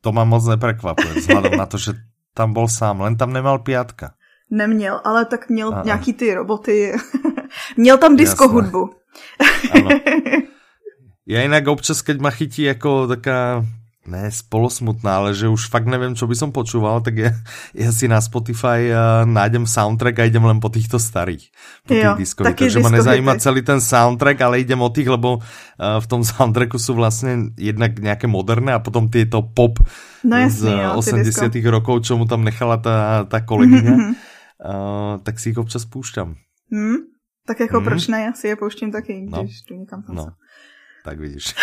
To 0.00 0.12
má 0.12 0.24
moc 0.24 0.46
neprekvapuje, 0.46 1.14
vzhledem 1.14 1.56
na 1.58 1.66
to, 1.66 1.78
že 1.78 1.92
tam 2.34 2.52
byl 2.52 2.68
sám, 2.68 3.00
len 3.00 3.16
tam 3.16 3.32
nemal 3.32 3.58
piatka. 3.58 4.14
Neměl, 4.50 5.00
ale 5.04 5.24
tak 5.24 5.48
měl 5.48 5.68
Aha. 5.68 5.82
nějaký 5.84 6.12
ty 6.12 6.34
roboty. 6.34 6.92
měl 7.76 7.98
tam 7.98 8.16
disco 8.16 8.44
Jasné. 8.44 8.60
hudbu. 8.60 8.90
Já 11.26 11.42
jinak 11.42 11.66
občas, 11.66 12.02
keď 12.02 12.20
ma 12.20 12.30
chytí 12.30 12.62
jako 12.62 13.06
taká 13.06 13.66
ne 14.04 14.28
spolosmutná, 14.28 15.16
ale 15.16 15.32
že 15.32 15.48
už 15.48 15.72
fakt 15.72 15.88
nevím, 15.88 16.12
čo 16.12 16.28
by 16.28 16.36
som 16.36 16.52
počúval, 16.52 17.00
tak 17.00 17.16
ja, 17.16 17.32
ja 17.74 17.88
si 17.88 18.04
na 18.04 18.20
Spotify 18.20 18.92
uh, 18.92 19.24
nájdem 19.24 19.64
soundtrack 19.64 20.20
a 20.20 20.28
idem 20.28 20.44
len 20.44 20.60
po 20.60 20.68
týchto 20.68 21.00
starých. 21.00 21.48
Po 21.88 21.96
jo, 21.96 22.12
tých 22.12 22.28
diskovi. 22.28 22.52
Takže 22.52 22.84
ma 22.84 22.92
nezajíma 22.92 23.40
celý 23.40 23.64
ten 23.64 23.80
soundtrack, 23.80 24.38
ale 24.44 24.60
idem 24.60 24.80
o 24.80 24.92
tých, 24.92 25.08
lebo 25.08 25.40
uh, 25.40 26.00
v 26.00 26.06
tom 26.06 26.20
soundtracku 26.20 26.76
sú 26.76 26.92
vlastne 26.92 27.56
jednak 27.56 27.96
nejaké 27.96 28.28
moderné 28.28 28.76
a 28.76 28.84
potom 28.84 29.08
tieto 29.08 29.40
pop 29.40 29.80
no 30.20 30.36
jasný, 30.36 30.76
z 30.76 30.84
jo, 30.84 31.00
80 31.00 31.48
disco. 31.48 31.70
rokov, 31.72 32.04
čo 32.04 32.20
mu 32.20 32.28
tam 32.28 32.44
nechala 32.44 32.76
ta, 32.76 33.24
ta 33.24 33.40
kolegyňa. 33.40 33.94
Mm-hmm. 33.96 34.12
Uh, 34.64 35.20
tak 35.24 35.40
si 35.40 35.56
ich 35.56 35.58
občas 35.58 35.88
púšťam. 35.88 36.36
Hmm? 36.68 37.14
Tak 37.46 37.60
jako 37.60 37.80
mm. 37.80 37.84
proč 37.84 38.08
ne, 38.08 38.22
já 38.22 38.32
si 38.32 38.48
je 38.48 38.56
pouštím 38.56 38.92
taky, 38.92 39.26
no. 39.30 39.42
když 39.42 39.62
tu 39.62 39.74
někam 39.74 40.04
no. 40.08 40.28
Tak 41.04 41.20
vidíš. 41.20 41.54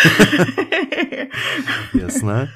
Jasné. 1.94 2.48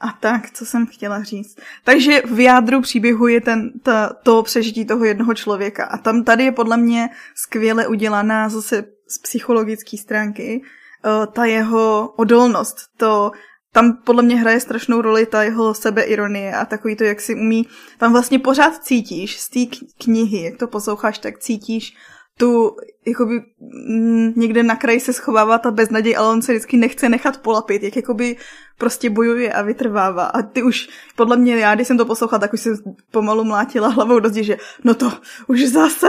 A 0.00 0.12
tak, 0.20 0.50
co 0.50 0.66
jsem 0.66 0.86
chtěla 0.86 1.22
říct. 1.22 1.58
Takže 1.84 2.22
v 2.30 2.40
jádru 2.40 2.80
příběhu 2.80 3.26
je 3.26 3.40
ten, 3.40 3.72
ta, 3.82 4.12
to 4.22 4.42
přežití 4.42 4.84
toho 4.84 5.04
jednoho 5.04 5.34
člověka. 5.34 5.84
A 5.84 5.98
tam 5.98 6.24
tady 6.24 6.44
je 6.44 6.52
podle 6.52 6.76
mě 6.76 7.08
skvěle 7.34 7.86
udělaná 7.86 8.48
zase 8.48 8.84
z 9.08 9.18
psychologické 9.18 9.96
stránky 9.96 10.62
uh, 11.04 11.26
ta 11.32 11.44
jeho 11.44 12.14
odolnost. 12.16 12.76
To, 12.96 13.32
tam 13.72 13.96
podle 14.04 14.22
mě 14.22 14.36
hraje 14.36 14.60
strašnou 14.60 15.00
roli 15.00 15.26
ta 15.26 15.42
jeho 15.42 15.74
sebeironie 15.74 16.54
a 16.54 16.64
takový 16.64 16.96
to, 16.96 17.04
jak 17.04 17.20
si 17.20 17.34
umí. 17.34 17.68
Tam 17.98 18.12
vlastně 18.12 18.38
pořád 18.38 18.84
cítíš 18.84 19.40
z 19.40 19.48
té 19.48 19.76
knihy, 20.04 20.42
jak 20.42 20.56
to 20.56 20.66
posloucháš, 20.66 21.18
tak 21.18 21.38
cítíš 21.38 21.96
tu 22.38 22.76
jakoby 23.06 23.42
m, 23.88 24.32
někde 24.36 24.62
na 24.62 24.76
kraji 24.76 25.00
se 25.00 25.12
schovává 25.12 25.58
ta 25.58 25.70
beznaděj, 25.70 26.16
ale 26.16 26.28
on 26.28 26.42
se 26.42 26.52
vždycky 26.52 26.76
nechce 26.76 27.08
nechat 27.08 27.38
polapit, 27.38 27.82
jak 27.82 27.96
jakoby 27.96 28.36
prostě 28.78 29.10
bojuje 29.10 29.52
a 29.52 29.62
vytrvává. 29.62 30.24
A 30.24 30.42
ty 30.42 30.62
už, 30.62 30.88
podle 31.16 31.36
mě, 31.36 31.56
já 31.56 31.74
když 31.74 31.86
jsem 31.86 31.98
to 31.98 32.04
poslouchala, 32.04 32.40
tak 32.40 32.52
už 32.52 32.60
jsem 32.60 32.76
pomalu 33.10 33.44
mlátila 33.44 33.88
hlavou 33.88 34.18
do 34.18 34.28
zdi, 34.28 34.44
že 34.44 34.56
no 34.84 34.94
to 34.94 35.12
už 35.46 35.64
zase, 35.64 36.06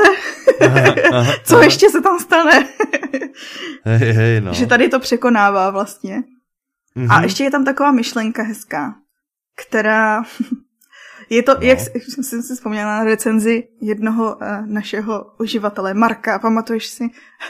aha, 0.62 0.96
aha, 1.14 1.34
co 1.44 1.56
aha. 1.56 1.64
ještě 1.64 1.90
se 1.90 2.02
tam 2.02 2.20
stane. 2.20 2.68
hej, 3.84 4.12
hej, 4.12 4.42
no. 4.42 4.54
Že 4.54 4.66
tady 4.66 4.90
to 4.90 5.00
překonává 5.00 5.70
vlastně. 5.70 6.24
Mm-hmm. 6.98 7.08
A 7.10 7.24
ještě 7.24 7.44
je 7.44 7.52
tam 7.52 7.66
taková 7.66 7.92
myšlenka 7.92 8.44
hezká, 8.44 8.96
která 9.56 10.24
je 11.30 11.44
to, 11.44 11.54
no. 11.54 11.60
jak 11.62 11.80
jsem 11.80 12.42
si 12.42 12.56
vzpomněla 12.56 12.98
na 12.98 13.04
recenzi 13.04 13.64
jednoho 13.82 14.36
uh, 14.36 14.42
našeho 14.66 15.26
uživatele, 15.40 15.94
Marka, 15.94 16.40
pamatuješ 16.40 16.88
si? 16.88 17.04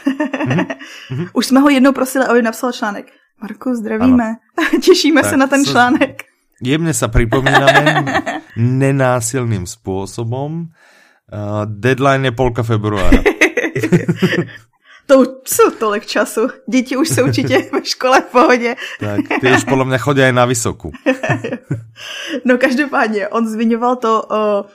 mm-hmm. 0.07 1.29
Už 1.33 1.45
jsme 1.45 1.59
ho 1.59 1.69
jednou 1.69 1.91
prosili, 1.91 2.25
aby 2.25 2.41
napsal 2.41 2.71
článek. 2.71 3.05
Marku, 3.41 3.75
zdravíme, 3.75 4.35
těšíme 4.83 5.21
tak, 5.21 5.29
se 5.29 5.37
na 5.37 5.47
ten 5.47 5.65
co... 5.65 5.71
článek. 5.71 6.23
Jemně 6.61 6.93
se 6.93 7.07
připomínáme 7.07 8.05
nenásilným 8.57 9.67
způsobem. 9.67 10.53
Uh, 10.61 11.65
deadline 11.65 12.27
je 12.27 12.31
polka 12.31 12.63
februára. 12.63 13.23
To 15.09 15.23
jsou 15.45 15.71
tolik 15.71 16.05
času. 16.05 16.47
Děti 16.67 16.97
už 16.97 17.09
jsou 17.09 17.23
určitě 17.23 17.69
ve 17.73 17.85
škole 17.85 18.21
v 18.21 18.31
pohodě. 18.31 18.75
tak, 18.99 19.19
ty 19.41 19.51
už 19.51 19.63
podle 19.63 19.85
mě 19.85 19.97
chodí 19.97 20.21
na 20.31 20.45
vysokou. 20.45 20.91
no 22.45 22.57
každopádně, 22.57 23.27
on 23.27 23.47
zmiňoval 23.47 23.95
to, 23.95 24.23
uh, 24.31 24.69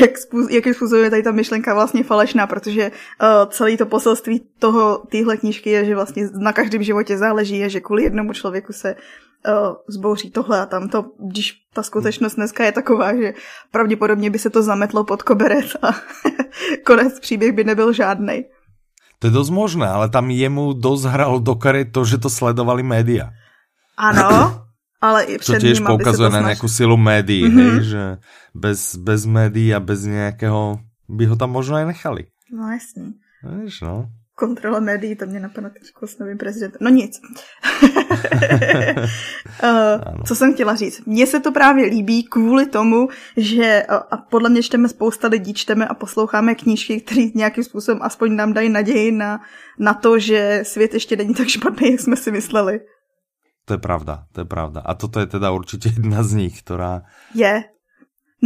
jak, 0.00 0.10
jakým 0.50 0.74
způsobem 0.74 1.04
je 1.04 1.10
tady 1.10 1.22
ta 1.22 1.32
myšlenka 1.32 1.74
vlastně 1.74 2.02
falešná, 2.02 2.46
protože 2.46 2.90
uh, 2.90 3.50
celé 3.50 3.76
to 3.76 3.86
poselství 3.86 4.40
toho, 4.58 5.02
téhle 5.10 5.36
knížky 5.36 5.70
je, 5.70 5.84
že 5.84 5.94
vlastně 5.94 6.28
na 6.38 6.52
každém 6.52 6.82
životě 6.82 7.18
záleží, 7.18 7.58
je, 7.58 7.68
že 7.68 7.80
kvůli 7.80 8.02
jednomu 8.02 8.32
člověku 8.32 8.72
se 8.72 8.94
uh, 8.94 9.74
zbouří 9.88 10.30
tohle 10.30 10.60
a 10.60 10.66
tamto, 10.66 11.04
když 11.30 11.52
ta 11.74 11.82
skutečnost 11.82 12.34
dneska 12.34 12.64
je 12.64 12.72
taková, 12.72 13.16
že 13.16 13.34
pravděpodobně 13.70 14.30
by 14.30 14.38
se 14.38 14.50
to 14.50 14.62
zametlo 14.62 15.04
pod 15.04 15.22
koberec 15.22 15.76
a 15.82 15.92
konec 16.86 17.20
příběh 17.20 17.52
by 17.52 17.64
nebyl 17.64 17.92
žádnej. 17.92 18.44
To 19.24 19.32
je 19.32 19.40
dosť 19.40 19.52
možné, 19.56 19.88
ale 19.88 20.12
tam 20.12 20.28
jemu 20.28 20.76
dosť 20.76 21.08
hralo 21.08 21.40
do 21.40 21.56
kary 21.56 21.88
to, 21.88 22.04
že 22.04 22.20
to 22.20 22.28
sledovali 22.28 22.84
média. 22.84 23.32
Ano, 23.96 24.68
ale 25.00 25.24
i 25.24 25.40
před 25.40 25.56
To 25.56 25.60
tiež 25.64 25.80
poukazuje 25.80 26.28
na 26.28 26.40
nějakou 26.40 26.68
silu 26.68 26.96
médií, 26.96 27.48
mm 27.48 27.56
-hmm. 27.56 27.72
hej, 27.72 27.84
že 27.84 28.04
bez, 28.54 28.96
bez 29.00 29.24
médií 29.24 29.74
a 29.74 29.80
bez 29.80 30.04
nějakého 30.04 30.76
by 31.08 31.24
ho 31.26 31.36
tam 31.36 31.56
možno 31.56 31.76
aj 31.76 31.86
nechali. 31.86 32.28
No 32.52 32.68
jasný. 32.68 33.16
Víš, 33.64 33.80
no. 33.80 34.12
Kontrola 34.36 34.80
médií, 34.80 35.16
to 35.16 35.26
mě 35.26 35.40
napadlo 35.40 35.70
trošku 35.70 36.06
s 36.06 36.18
novým 36.18 36.38
prezidentem. 36.38 36.78
No 36.80 36.90
nic. 36.90 37.20
uh, 39.62 40.22
co 40.26 40.34
jsem 40.34 40.54
chtěla 40.54 40.74
říct? 40.74 41.04
Mně 41.06 41.26
se 41.26 41.40
to 41.40 41.52
právě 41.52 41.86
líbí 41.86 42.22
kvůli 42.22 42.66
tomu, 42.66 43.08
že 43.36 43.82
a 44.10 44.16
podle 44.16 44.48
mě 44.48 44.62
čteme 44.62 44.88
spousta 44.88 45.28
lidí, 45.28 45.54
čteme 45.54 45.88
a 45.88 45.94
posloucháme 45.94 46.54
knížky, 46.54 47.00
které 47.00 47.22
nějakým 47.34 47.64
způsobem 47.64 48.02
aspoň 48.02 48.36
nám 48.36 48.52
dají 48.52 48.68
naději 48.68 49.12
na, 49.12 49.40
na 49.78 49.94
to, 49.94 50.18
že 50.18 50.60
svět 50.62 50.94
ještě 50.94 51.16
není 51.16 51.34
tak 51.34 51.48
špatný, 51.48 51.90
jak 51.90 52.00
jsme 52.00 52.16
si 52.16 52.30
mysleli. 52.30 52.80
To 53.64 53.74
je 53.74 53.78
pravda, 53.78 54.24
to 54.32 54.40
je 54.40 54.44
pravda. 54.44 54.80
A 54.80 54.94
toto 54.94 55.20
je 55.20 55.26
teda 55.26 55.50
určitě 55.50 55.88
jedna 55.88 56.22
z 56.22 56.32
nich, 56.32 56.62
která... 56.62 57.02
Je. 57.34 57.73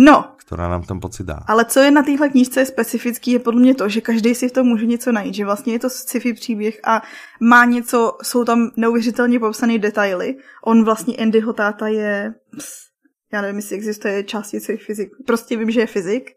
No. 0.00 0.24
Která 0.36 0.68
nám 0.68 0.82
ten 0.82 1.00
pocit 1.00 1.26
dá. 1.26 1.38
Ale 1.46 1.64
co 1.64 1.80
je 1.80 1.90
na 1.90 2.02
téhle 2.02 2.28
knížce 2.28 2.64
specifický, 2.64 3.30
je 3.30 3.38
podle 3.38 3.60
mě 3.60 3.74
to, 3.74 3.88
že 3.88 4.00
každý 4.00 4.34
si 4.34 4.48
v 4.48 4.52
tom 4.52 4.66
může 4.66 4.86
něco 4.86 5.12
najít, 5.12 5.34
že 5.34 5.44
vlastně 5.44 5.72
je 5.72 5.78
to 5.78 5.90
sci-fi 5.90 6.34
příběh 6.34 6.80
a 6.84 7.02
má 7.40 7.64
něco, 7.64 8.12
jsou 8.22 8.44
tam 8.44 8.70
neuvěřitelně 8.76 9.40
popsané 9.40 9.78
detaily. 9.78 10.36
On 10.64 10.84
vlastně 10.84 11.16
Andyho 11.16 11.52
táta 11.52 11.88
je, 11.88 12.34
ps, 12.56 12.88
já 13.32 13.42
nevím, 13.42 13.56
jestli 13.56 13.76
existuje 13.76 14.24
částice 14.24 14.76
fyzik, 14.76 15.10
prostě 15.26 15.56
vím, 15.56 15.70
že 15.70 15.80
je 15.80 15.86
fyzik. 15.86 16.30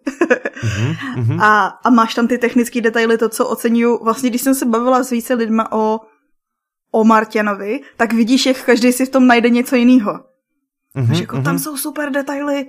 mm-hmm. 1.18 1.42
a, 1.42 1.68
a 1.68 1.90
máš 1.90 2.16
tam 2.16 2.28
ty 2.28 2.38
technické 2.38 2.82
detaily, 2.82 3.18
to, 3.18 3.30
co 3.30 3.48
oceňuju. 3.48 4.04
Vlastně, 4.04 4.30
když 4.30 4.42
jsem 4.42 4.56
se 4.56 4.66
bavila 4.66 5.04
s 5.04 5.10
více 5.10 5.34
lidma 5.34 5.72
o 5.72 6.00
o 6.94 7.04
Martianovi, 7.04 7.80
tak 7.98 8.14
vidíš, 8.14 8.46
jak 8.46 8.66
každý 8.66 8.92
si 8.92 9.06
v 9.06 9.10
tom 9.10 9.28
najde 9.28 9.50
něco 9.50 9.76
jiného. 9.76 10.31
Mm-hmm, 10.92 11.14
že 11.14 11.24
jako, 11.24 11.36
mm-hmm. 11.36 11.44
tam 11.44 11.60
jsou 11.60 11.78
super 11.78 12.12
detaily, 12.12 12.68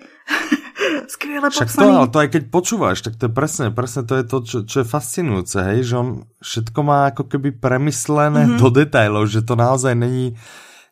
skvěle 1.08 1.50
Však 1.50 1.68
popsaný. 1.68 1.90
to, 1.90 1.98
ale 1.98 2.08
to 2.08 2.18
aj 2.18 2.28
keď 2.28 2.42
počúvaš, 2.50 2.98
tak 3.02 3.18
to 3.18 3.26
je 3.26 3.32
presne, 3.34 3.66
presne 3.74 4.02
to 4.06 4.14
je 4.14 4.24
to, 4.24 4.38
čo, 4.46 4.58
čo 4.62 4.76
je 4.82 4.86
fascinujúce, 4.86 5.58
hej, 5.58 5.78
že 5.82 5.94
on 5.98 6.08
všetko 6.38 6.80
má 6.86 7.10
ako 7.10 7.26
keby 7.26 7.50
premyslené 7.50 8.46
mm-hmm. 8.46 8.62
do 8.62 8.68
detailov, 8.70 9.26
že 9.26 9.42
to 9.42 9.58
naozaj 9.58 9.98
není 9.98 10.38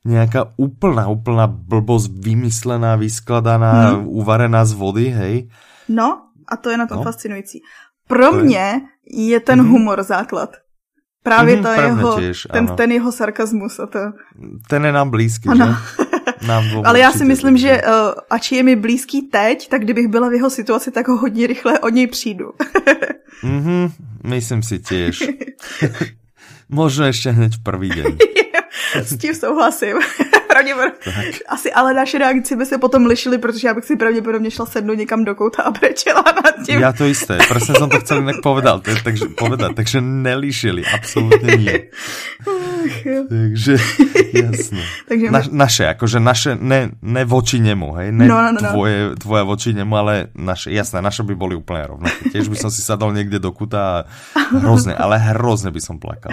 nejaká 0.02 0.58
úplná, 0.58 1.06
úplná 1.06 1.46
blbosť 1.46 2.10
vymyslená, 2.10 2.98
vyskladaná, 2.98 3.94
mm-hmm. 3.94 4.10
uvarená 4.10 4.66
z 4.66 4.72
vody, 4.74 5.06
hej. 5.14 5.34
No, 5.86 6.34
a 6.50 6.54
to 6.58 6.70
je 6.70 6.76
na 6.76 6.86
tom 6.90 6.98
no. 6.98 7.04
fascinující. 7.06 7.62
Pro 8.08 8.30
to 8.30 8.42
mě 8.42 8.58
je, 8.58 8.80
je 9.30 9.40
ten 9.40 9.62
mm-hmm. 9.62 9.70
humor 9.70 10.02
základ. 10.02 10.50
Právě 11.22 11.56
mm, 11.56 11.62
ta 11.62 11.74
jeho, 11.74 12.20
těž, 12.20 12.46
ten, 12.52 12.66
ten 12.66 12.92
jeho 12.92 13.12
sarkazmus 13.12 13.80
a 13.80 13.86
to. 13.86 13.98
Ten 14.68 14.84
je 14.84 14.92
nám 14.92 15.10
blízký, 15.10 15.48
ano. 15.48 15.66
že? 15.66 16.04
Nám 16.46 16.64
Ale 16.84 16.98
já 16.98 17.12
si 17.12 17.24
myslím, 17.24 17.56
že 17.56 17.82
uh, 17.82 17.92
ač 18.30 18.52
je 18.52 18.62
mi 18.62 18.76
blízký 18.76 19.22
teď, 19.22 19.68
tak 19.68 19.82
kdybych 19.82 20.08
byla 20.08 20.28
v 20.28 20.32
jeho 20.32 20.50
situaci, 20.50 20.90
tak 20.90 21.08
ho 21.08 21.16
hodně 21.16 21.46
rychle 21.46 21.78
od 21.78 21.88
něj 21.88 22.06
přijdu. 22.06 22.52
mm-hmm, 23.44 23.90
myslím 24.24 24.62
si 24.62 24.78
těž. 24.78 25.22
Možno 26.68 27.06
ještě 27.06 27.30
hned 27.30 27.54
v 27.54 27.62
první 27.62 27.88
den. 27.88 28.16
S 28.94 29.18
tím 29.18 29.34
souhlasím. 29.34 29.96
pravděpodobně. 30.50 31.32
Asi 31.48 31.72
ale 31.72 31.94
naše 31.94 32.18
reakce 32.18 32.56
by 32.56 32.66
se 32.66 32.78
potom 32.78 33.06
lišily, 33.06 33.38
protože 33.38 33.68
já 33.68 33.74
bych 33.74 33.84
si 33.84 33.96
pravděpodobně 33.96 34.50
šla 34.50 34.66
sednout 34.66 34.94
někam 34.94 35.24
do 35.24 35.34
kouta 35.34 35.62
a 35.62 35.70
brečela 35.70 36.24
nad 36.44 36.66
tím. 36.66 36.80
Já 36.80 36.92
to 36.92 37.04
jisté, 37.04 37.38
prostě 37.48 37.72
jsem 37.78 37.90
to 37.90 38.00
chcel 38.00 38.18
jinak 38.18 38.36
povedal, 38.42 38.82
takže, 39.04 39.24
povedat, 39.38 39.72
takže 39.76 40.00
nelíšili, 40.00 40.84
absolutně 40.94 41.56
nie. 41.56 41.82
Takže 43.28 43.76
jasně. 44.32 44.82
takže 45.08 45.30
Na, 45.30 45.40
naše, 45.50 45.84
jakože 45.84 46.20
naše, 46.20 46.58
ne, 46.60 46.90
ne 47.02 47.24
voči 47.24 47.60
němu, 47.60 47.92
hej, 47.92 48.12
ne 48.12 48.26
no, 48.28 48.42
no, 48.42 48.52
no, 48.52 48.58
no. 48.62 48.68
tvoje, 48.70 49.16
tvoje 49.16 49.42
voči 49.42 49.74
němu, 49.74 49.96
ale 49.96 50.26
naše, 50.34 50.72
jasné, 50.72 51.02
naše 51.02 51.22
by 51.22 51.34
byly 51.34 51.54
úplně 51.56 51.86
rovnaké. 51.86 52.30
Těž 52.30 52.48
by 52.48 52.56
som 52.56 52.70
si 52.70 52.82
sadal 52.82 53.12
někde 53.12 53.38
do 53.38 53.52
kuta 53.52 53.80
a 53.80 54.04
hrozně, 54.58 54.94
ale 54.94 55.18
hrozně 55.18 55.70
by 55.70 55.80
som 55.80 55.98
plakal. 55.98 56.32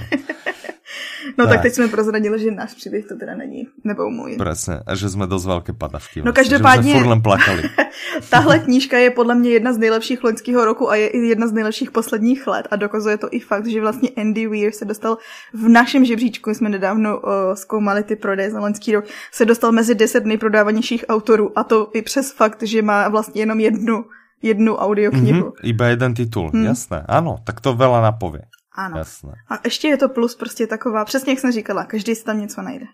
No 1.37 1.45
tak. 1.45 1.53
tak 1.53 1.61
teď 1.61 1.73
jsme 1.73 1.87
prozradili, 1.87 2.39
že 2.39 2.51
náš 2.51 2.73
příběh 2.73 3.05
to 3.05 3.15
teda 3.15 3.35
není, 3.35 3.67
nebo 3.83 4.09
můj. 4.09 4.37
Přesně, 4.37 4.79
a 4.85 4.95
že 4.95 5.09
jsme 5.09 5.27
dost 5.27 5.45
velké 5.45 5.73
padavky. 5.73 6.19
No 6.19 6.23
vlastně, 6.23 6.43
každopádně, 6.43 6.93
že 6.93 6.99
jsme 6.99 7.19
plakali. 7.21 7.63
tahle 8.29 8.59
knížka 8.59 8.97
je 8.97 9.09
podle 9.11 9.35
mě 9.35 9.49
jedna 9.49 9.73
z 9.73 9.77
nejlepších 9.77 10.23
loňského 10.23 10.65
roku 10.65 10.89
a 10.89 10.95
je 10.95 11.07
i 11.07 11.17
jedna 11.17 11.47
z 11.47 11.51
nejlepších 11.51 11.91
posledních 11.91 12.47
let 12.47 12.67
a 12.71 12.75
dokazuje 12.75 13.17
to 13.17 13.27
i 13.31 13.39
fakt, 13.39 13.67
že 13.67 13.81
vlastně 13.81 14.09
Andy 14.17 14.47
Weir 14.47 14.71
se 14.71 14.85
dostal 14.85 15.17
v 15.53 15.67
našem 15.67 16.05
žebříčku, 16.05 16.49
jsme 16.49 16.69
nedávno 16.69 17.19
uh, 17.19 17.31
zkoumali 17.53 18.03
ty 18.03 18.15
prodeje 18.15 18.51
za 18.51 18.59
loňský 18.59 18.95
rok, 18.95 19.05
se 19.31 19.45
dostal 19.45 19.71
mezi 19.71 19.95
deset 19.95 20.25
nejprodávanějších 20.25 21.05
autorů 21.09 21.51
a 21.59 21.63
to 21.63 21.89
i 21.93 22.01
přes 22.01 22.31
fakt, 22.31 22.63
že 22.63 22.81
má 22.81 23.07
vlastně 23.07 23.41
jenom 23.41 23.59
jednu 23.59 24.05
jednu 24.41 24.75
audioknihu. 24.75 25.49
Mm-hmm, 25.49 25.63
iba 25.63 25.85
jeden 25.87 26.13
titul, 26.13 26.53
hmm. 26.53 26.65
jasné. 26.65 27.01
Ano, 27.09 27.41
tak 27.41 27.57
to 27.61 27.73
veľa 27.73 28.01
napově. 28.01 28.45
Ano. 28.77 28.97
Jasné. 28.97 29.33
A 29.49 29.59
ještě 29.65 29.87
je 29.87 29.97
to 29.97 30.09
plus 30.09 30.35
prostě 30.35 30.67
taková, 30.67 31.05
přesně 31.05 31.31
jak 31.31 31.39
jsem 31.39 31.51
říkala, 31.51 31.85
každý 31.85 32.15
si 32.15 32.23
tam 32.23 32.39
něco 32.39 32.61
najde. 32.61 32.85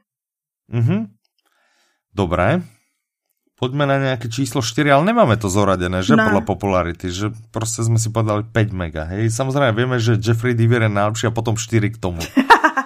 Mhm. 0.67 1.05
Dobré. 2.15 2.61
Poďme 3.59 3.85
na 3.85 3.97
nějaké 3.97 4.29
číslo 4.29 4.61
4, 4.61 4.91
ale 4.91 5.05
nemáme 5.05 5.37
to 5.37 5.49
zoradené, 5.49 6.03
že? 6.03 6.15
No. 6.15 6.23
Podle 6.23 6.41
popularity, 6.41 7.11
že 7.11 7.29
prostě 7.51 7.83
jsme 7.83 7.99
si 7.99 8.09
podali 8.09 8.43
5 8.43 8.73
mega, 8.73 9.03
hej? 9.03 9.31
Samozřejmě 9.31 9.71
víme, 9.71 9.99
že 9.99 10.17
Jeffrey 10.27 10.53
Deaver 10.53 10.81
je 10.81 10.89
najlepší 10.89 11.27
a 11.27 11.31
potom 11.31 11.57
4 11.57 11.89
k 11.89 11.97
tomu. 11.97 12.19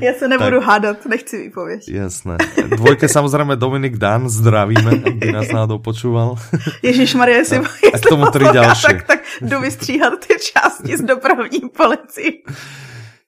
Já 0.00 0.12
se 0.18 0.28
nebudu 0.28 0.58
tak. 0.58 0.68
hádat, 0.68 1.06
nechci 1.06 1.36
vypovědět. 1.36 1.88
Jasné. 1.88 2.36
Dvojke 2.76 3.08
samozřejmě 3.08 3.56
Dominik 3.56 3.96
Dan, 3.96 4.28
zdravíme, 4.28 4.90
aby 5.06 5.32
nás 5.32 5.48
náhodou 5.48 5.78
počúval. 5.78 6.36
Ježíš 6.82 7.14
Maria, 7.14 7.36
jestli, 7.36 7.58
a, 7.58 7.62
a 7.94 7.98
k 7.98 8.08
tomu 8.08 8.30
tři 8.30 8.44
další. 8.54 8.86
Tak, 8.86 9.02
tak 9.02 9.20
jdu 9.40 9.60
vystříhat 9.60 10.12
ty 10.26 10.34
části 10.52 10.96
z 10.96 11.02
dopravní 11.02 11.60
policie. 11.76 12.32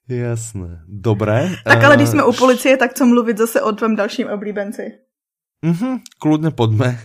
Jasné. 0.09 0.79
Dobré. 0.87 1.49
Tak 1.63 1.83
ale 1.83 1.95
když 1.95 2.09
jsme 2.09 2.23
u 2.23 2.33
policie, 2.33 2.77
tak 2.77 2.93
co 2.93 3.05
mluvit 3.05 3.37
zase 3.37 3.61
o 3.61 3.71
tvém 3.71 3.95
dalším 3.95 4.27
oblíbenci? 4.27 4.91
Mhm, 5.65 5.97
kludně 6.19 6.51
pojďme. 6.51 6.99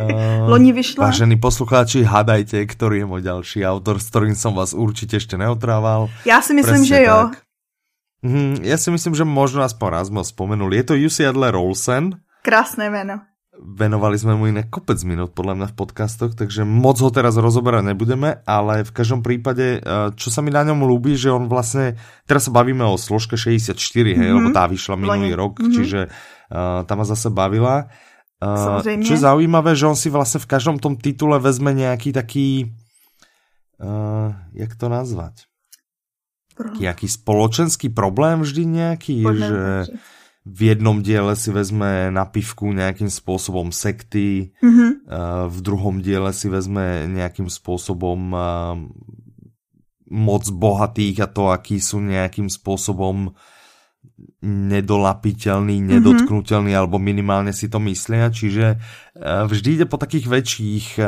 Uh, 0.00 0.10
Loni 0.48 0.72
vyšla. 0.72 1.04
Vážení 1.04 1.36
poslucháči, 1.36 2.02
hádajte, 2.02 2.66
který 2.66 2.98
je 2.98 3.06
můj 3.06 3.22
další 3.22 3.66
autor, 3.66 3.98
s 3.98 4.10
kterým 4.10 4.34
jsem 4.34 4.54
vás 4.54 4.72
určitě 4.72 5.16
ještě 5.16 5.38
neotrával. 5.38 6.08
Já 6.24 6.42
si 6.42 6.54
myslím, 6.54 6.74
Presne 6.74 6.86
že 6.86 7.02
jo. 7.02 7.30
Mm, 8.22 8.66
ja 8.66 8.74
si 8.74 8.90
myslím, 8.90 9.14
že 9.14 9.22
možno 9.22 9.62
aspoň 9.62 9.88
raz 9.94 10.06
sme 10.10 10.26
spomenuli. 10.26 10.82
Je 10.82 10.84
to 10.90 10.94
Jussi 10.98 11.22
Adler 11.22 11.54
Olsen. 11.54 12.18
Krásné 12.42 12.90
jméno. 12.90 13.22
Venovali 13.58 14.14
sme 14.14 14.38
mu 14.38 14.46
iné 14.46 14.70
kopec 14.70 15.02
minút 15.02 15.34
podľa 15.34 15.54
mňa 15.58 15.66
v 15.74 15.78
podcastoch, 15.78 16.32
takže 16.38 16.62
moc 16.62 17.02
ho 17.02 17.10
teraz 17.10 17.34
rozoberať 17.34 17.90
nebudeme, 17.90 18.38
ale 18.46 18.86
v 18.86 18.92
každom 18.94 19.18
prípade, 19.18 19.82
eh, 19.82 20.14
čo 20.14 20.30
sa 20.30 20.46
mi 20.46 20.54
na 20.54 20.62
ňom 20.62 20.86
ľúbi, 20.86 21.18
že 21.18 21.34
on 21.34 21.50
vlastne, 21.50 21.98
teraz 22.22 22.46
sa 22.46 22.54
bavíme 22.54 22.86
o 22.86 22.94
složke 22.94 23.34
64, 23.34 24.14
hej, 24.14 24.14
mm 24.14 24.30
-hmm. 24.30 24.36
lebo 24.38 24.48
tá 24.54 24.70
vyšla 24.70 24.94
minulý 24.94 25.34
Loni. 25.34 25.40
rok, 25.42 25.58
mm 25.58 25.66
-hmm. 25.66 25.74
čiže 25.74 26.00
uh, 26.06 26.86
tá 26.86 26.94
ma 26.94 27.02
zase 27.02 27.34
bavila. 27.34 27.90
Uh, 28.38 28.78
čo 29.02 29.18
je 29.18 29.26
zaujímavé, 29.26 29.74
že 29.74 29.90
on 29.90 29.98
si 29.98 30.06
vlastne 30.06 30.38
v 30.38 30.46
každom 30.46 30.78
tom 30.78 30.94
titule 30.94 31.42
vezme 31.42 31.74
nejaký 31.74 32.14
taký, 32.14 32.70
uh, 33.82 34.30
jak 34.54 34.70
to 34.78 34.86
nazvať? 34.86 35.47
Jaký 36.80 37.08
spoločenský 37.08 37.88
problém 37.88 38.40
vždy 38.40 38.66
nějaký, 38.66 39.22
Podle 39.22 39.46
že 39.46 39.84
v 40.46 40.62
jednom 40.62 41.02
diele 41.02 41.36
si 41.36 41.52
vezme 41.52 42.10
na 42.10 42.24
pivku 42.24 42.72
nějakým 42.72 43.10
způsobem 43.10 43.72
sekty, 43.72 44.50
mm 44.62 44.70
-hmm. 44.70 44.90
v 45.48 45.60
druhom 45.60 46.02
diele 46.02 46.32
si 46.32 46.48
vezme 46.48 47.04
nějakým 47.06 47.50
způsobem 47.50 48.36
moc 50.10 50.50
bohatých 50.50 51.20
a 51.20 51.26
to, 51.26 51.48
aký 51.48 51.80
jsou 51.80 52.00
nějakým 52.00 52.50
způsobem 52.50 53.30
nedolapiteľný, 54.42 55.82
mhm. 55.82 55.86
nedotknutelný, 55.86 56.70
mm 56.70 56.74
-hmm. 56.74 56.78
alebo 56.78 56.98
minimálně 56.98 57.52
si 57.52 57.68
to 57.68 57.78
myslia, 57.78 58.30
čiže 58.30 58.78
vždy 59.46 59.76
jde 59.76 59.84
po 59.84 59.96
takých 59.96 60.26
väčších, 60.26 61.00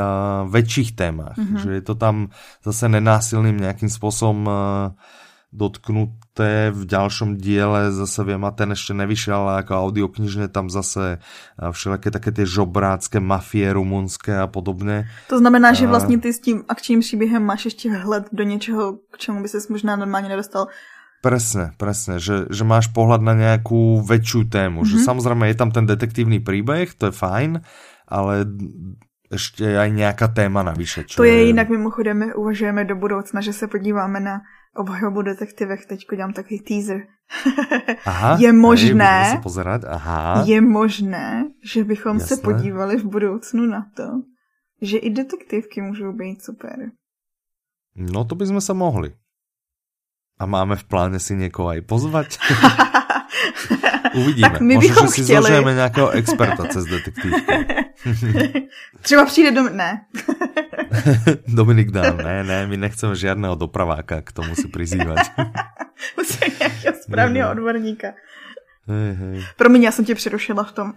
väčších 0.47 0.93
témach, 0.93 1.39
mm 1.39 1.47
-hmm. 1.47 1.59
že 1.59 1.71
je 1.73 1.83
to 1.83 1.95
tam 1.95 2.29
zase 2.65 2.89
nenásilným 2.89 3.57
nějakým 3.57 3.89
způsobem 3.89 4.49
dotknuté 5.51 6.71
v 6.71 6.83
ďalšom 6.87 7.35
diele, 7.35 7.91
zase 7.91 8.23
viem, 8.23 8.39
a 8.47 8.55
ten 8.55 8.71
ešte 8.71 8.95
nevyšiel, 8.95 9.35
ale 9.35 9.67
ako 9.67 9.91
audioknižne 9.91 10.47
tam 10.47 10.71
zase 10.71 11.19
všelijaké 11.59 12.11
také 12.15 12.31
tie 12.31 12.47
žobrácké 12.47 13.19
mafie 13.19 13.67
rumunské 13.73 14.39
a 14.39 14.47
podobně. 14.47 15.11
To 15.29 15.39
znamená, 15.39 15.73
že 15.73 15.87
vlastně 15.87 16.19
ty 16.19 16.33
s 16.33 16.41
tím 16.41 16.65
akčním 16.69 17.01
příběhem 17.01 17.43
máš 17.43 17.65
ještě 17.65 17.91
vhled 17.91 18.25
do 18.33 18.43
něčeho, 18.43 18.99
k 19.13 19.19
čemu 19.19 19.43
by 19.43 19.49
ses 19.49 19.69
možná 19.69 19.97
normálně 19.97 20.29
nedostal. 20.29 20.67
Presne, 21.21 21.77
presne, 21.77 22.17
že, 22.17 22.49
že 22.49 22.65
máš 22.65 22.89
pohľad 22.97 23.21
na 23.21 23.37
nejakú 23.37 24.01
väčšiu 24.01 24.49
tému. 24.49 24.81
Mm 24.81 24.85
-hmm. 24.85 24.91
Že 24.91 24.97
mhm. 24.97 25.05
samozrejme 25.05 25.45
je 25.53 25.55
tam 25.55 25.71
ten 25.71 25.85
detektívny 25.85 26.41
príbeh, 26.41 26.89
to 26.97 27.07
je 27.07 27.13
fajn, 27.13 27.61
ale 28.09 28.47
ještě 29.33 29.79
aj 29.79 29.91
nějaká 29.91 30.29
téma 30.29 30.63
navyše. 30.63 31.05
Čo 31.05 31.17
to 31.17 31.25
je, 31.25 31.33
je 31.33 31.45
jinak 31.45 31.69
mimochodem, 31.69 32.33
uvažujeme 32.37 32.85
do 32.85 32.97
budoucna, 32.97 33.41
že 33.41 33.53
se 33.53 33.67
podíváme 33.67 34.21
na 34.21 34.41
obhajobu 34.77 35.23
detektivech, 35.23 35.87
teď 35.87 36.01
dělám 36.17 36.33
takový 36.33 36.61
teaser. 36.61 37.01
Aha, 38.05 38.37
je 38.41 38.53
možné, 38.53 39.31
se 39.31 39.43
pozerať. 39.43 39.83
Aha. 39.89 40.45
je 40.47 40.61
možné, 40.61 41.45
že 41.63 41.85
bychom 41.85 42.19
Jasné. 42.19 42.37
se 42.37 42.43
podívali 42.43 42.97
v 42.97 43.05
budoucnu 43.05 43.67
na 43.67 43.87
to, 43.97 44.05
že 44.83 44.99
i 44.99 45.11
detektivky 45.11 45.83
můžou 45.83 46.13
být 46.13 46.45
super. 46.45 46.91
No 47.97 48.25
to 48.25 48.35
bychom 48.35 48.61
se 48.61 48.75
mohli. 48.75 49.13
A 50.39 50.47
máme 50.47 50.77
v 50.77 50.85
pláne 50.85 51.21
si 51.21 51.37
někoho 51.37 51.69
aj 51.69 51.81
pozvať? 51.85 52.39
Uvidíme. 54.17 54.51
Tak 54.51 54.61
my 54.61 54.75
Možná, 54.75 54.95
že 55.03 55.09
si 55.09 55.23
chtěli. 55.23 55.47
zložíme 55.47 55.75
nějakého 55.75 56.11
experta 56.11 56.65
cez 56.65 56.85
detektivku. 56.85 57.53
Třeba 59.03 59.25
přijde 59.25 59.53
do... 59.53 59.63
Ne. 59.71 60.07
Dominik 61.49 61.91
dá, 61.91 62.13
ne, 62.13 62.45
ne, 62.45 62.67
my 62.67 62.77
nechceme 62.77 63.17
žádného 63.17 63.55
dopraváka 63.55 64.21
k 64.21 64.33
tomu 64.33 64.55
si 64.55 64.69
přizývat. 64.69 65.19
Musíme 66.17 66.47
nějakého 66.61 66.95
správného 67.03 67.51
odborníka. 67.51 68.09
Hej, 68.89 69.15
hej. 69.15 69.45
Promiň, 69.57 69.83
já 69.83 69.93
jsem 69.93 70.05
tě 70.05 70.15
přerušila 70.15 70.65
v 70.65 70.73
tom. 70.73 70.93